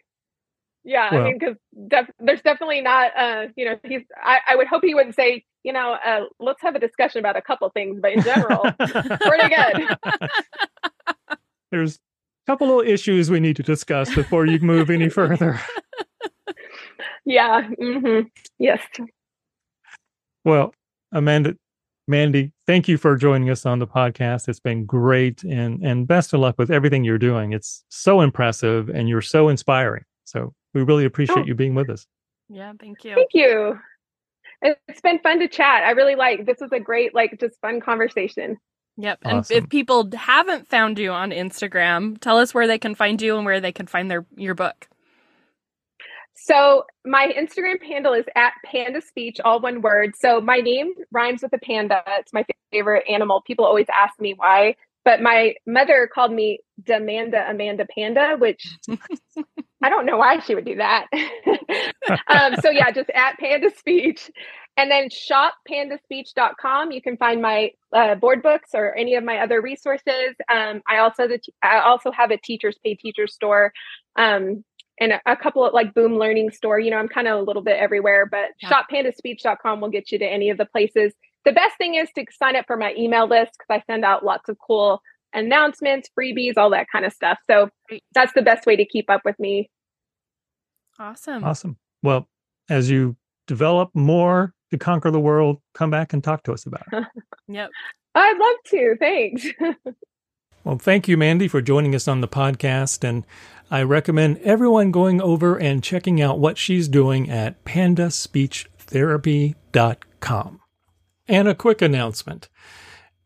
[0.86, 1.56] yeah, well, I mean, because
[1.88, 4.02] def- there's definitely not, uh, you know, he's.
[4.22, 7.36] I, I would hope he wouldn't say, you know, uh, let's have a discussion about
[7.36, 9.98] a couple things, but in general, pretty good.
[11.72, 11.98] There's a
[12.52, 15.60] couple of issues we need to discuss before you move any further.
[17.28, 17.68] Yeah.
[17.82, 18.28] Mm-hmm.
[18.60, 18.80] Yes.
[20.44, 20.72] Well,
[21.10, 21.56] Amanda,
[22.08, 24.48] Mandy, thank you for joining us on the podcast.
[24.48, 27.52] It's been great, and and best of luck with everything you're doing.
[27.52, 30.04] It's so impressive, and you're so inspiring.
[30.24, 31.46] So we really appreciate oh.
[31.46, 32.06] you being with us.
[32.48, 33.14] Yeah, thank you.
[33.14, 33.78] Thank you.
[34.62, 35.84] It's been fun to chat.
[35.84, 38.56] I really like this was a great, like, just fun conversation.
[38.96, 39.18] Yep.
[39.24, 39.38] Awesome.
[39.56, 43.36] And if people haven't found you on Instagram, tell us where they can find you
[43.36, 44.88] and where they can find their your book.
[46.46, 50.14] So my Instagram handle is at panda speech, all one word.
[50.16, 52.04] So my name rhymes with a panda.
[52.20, 53.42] It's my favorite animal.
[53.44, 58.64] People always ask me why, but my mother called me Demanda Amanda Panda, which
[59.82, 61.06] I don't know why she would do that.
[62.28, 64.30] um, so yeah, just at Panda Speech.
[64.76, 66.92] And then shoppandaspeech.com.
[66.92, 70.36] You can find my uh, board books or any of my other resources.
[70.52, 73.72] Um, I also the I also have a teachers pay teachers store,
[74.16, 74.64] um,
[74.98, 76.78] and a, a, couple of like Boom Learning store.
[76.78, 78.70] You know, I'm kind of a little bit everywhere, but yeah.
[78.70, 81.12] shoppandaspeech.com will get you to any of the places.
[81.44, 84.24] The best thing is to sign up for my email list because I send out
[84.24, 85.00] lots of cool
[85.32, 87.38] announcements, freebies, all that kind of stuff.
[87.48, 87.70] So
[88.14, 89.70] that's the best way to keep up with me.
[90.98, 91.44] Awesome.
[91.44, 91.76] Awesome.
[92.02, 92.28] Well,
[92.68, 93.16] as you
[93.46, 97.04] develop more to conquer the world, come back and talk to us about it.
[97.48, 97.70] yep.
[98.14, 98.96] I'd love to.
[98.98, 99.46] Thanks.
[100.66, 103.08] well, thank you, Mandy, for joining us on the podcast.
[103.08, 103.24] And
[103.70, 110.60] I recommend everyone going over and checking out what she's doing at pandaspeechtherapy.com.
[111.28, 112.48] And a quick announcement.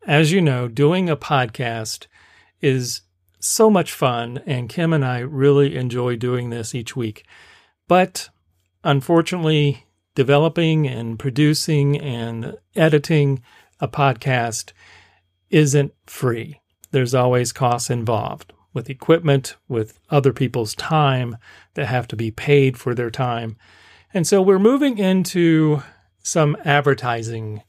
[0.05, 2.05] As you know, doing a podcast
[2.61, 3.01] is
[3.39, 7.25] so much fun, and Kim and I really enjoy doing this each week.
[7.87, 8.29] But
[8.83, 13.41] unfortunately, developing and producing and editing
[13.79, 14.73] a podcast
[15.49, 16.60] isn't free.
[16.91, 21.37] There's always costs involved with equipment, with other people's time
[21.73, 23.57] that have to be paid for their time.
[24.13, 25.83] And so we're moving into
[26.23, 27.63] some advertising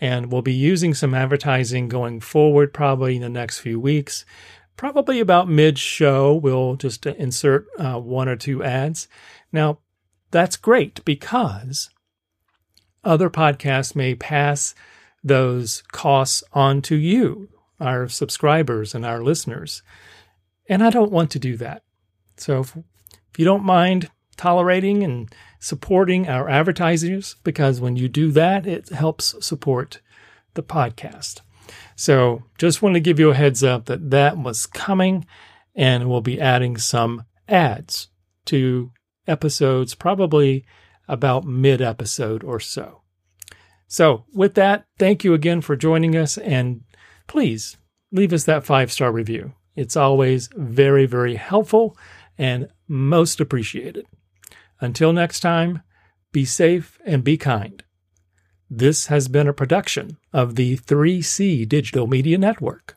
[0.00, 4.24] and we'll be using some advertising going forward probably in the next few weeks.
[4.76, 9.08] Probably about mid show, we'll just insert uh, one or two ads.
[9.52, 9.78] Now,
[10.30, 11.88] that's great because
[13.02, 14.74] other podcasts may pass
[15.24, 17.48] those costs on to you,
[17.80, 19.82] our subscribers and our listeners.
[20.68, 21.82] And I don't want to do that.
[22.36, 28.30] So if, if you don't mind tolerating and supporting our advertisers, because when you do
[28.32, 30.00] that, it helps support
[30.54, 31.40] the podcast.
[31.94, 35.26] So just want to give you a heads up that that was coming
[35.74, 38.08] and we'll be adding some ads
[38.46, 38.92] to
[39.26, 40.64] episodes probably
[41.08, 43.02] about mid episode or so.
[43.88, 46.82] So, with that, thank you again for joining us and
[47.26, 47.76] please
[48.12, 49.52] leave us that five star review.
[49.74, 51.96] It's always very, very helpful
[52.38, 54.06] and most appreciated.
[54.80, 55.82] Until next time,
[56.32, 57.82] be safe and be kind.
[58.68, 62.96] This has been a production of the 3C Digital Media Network.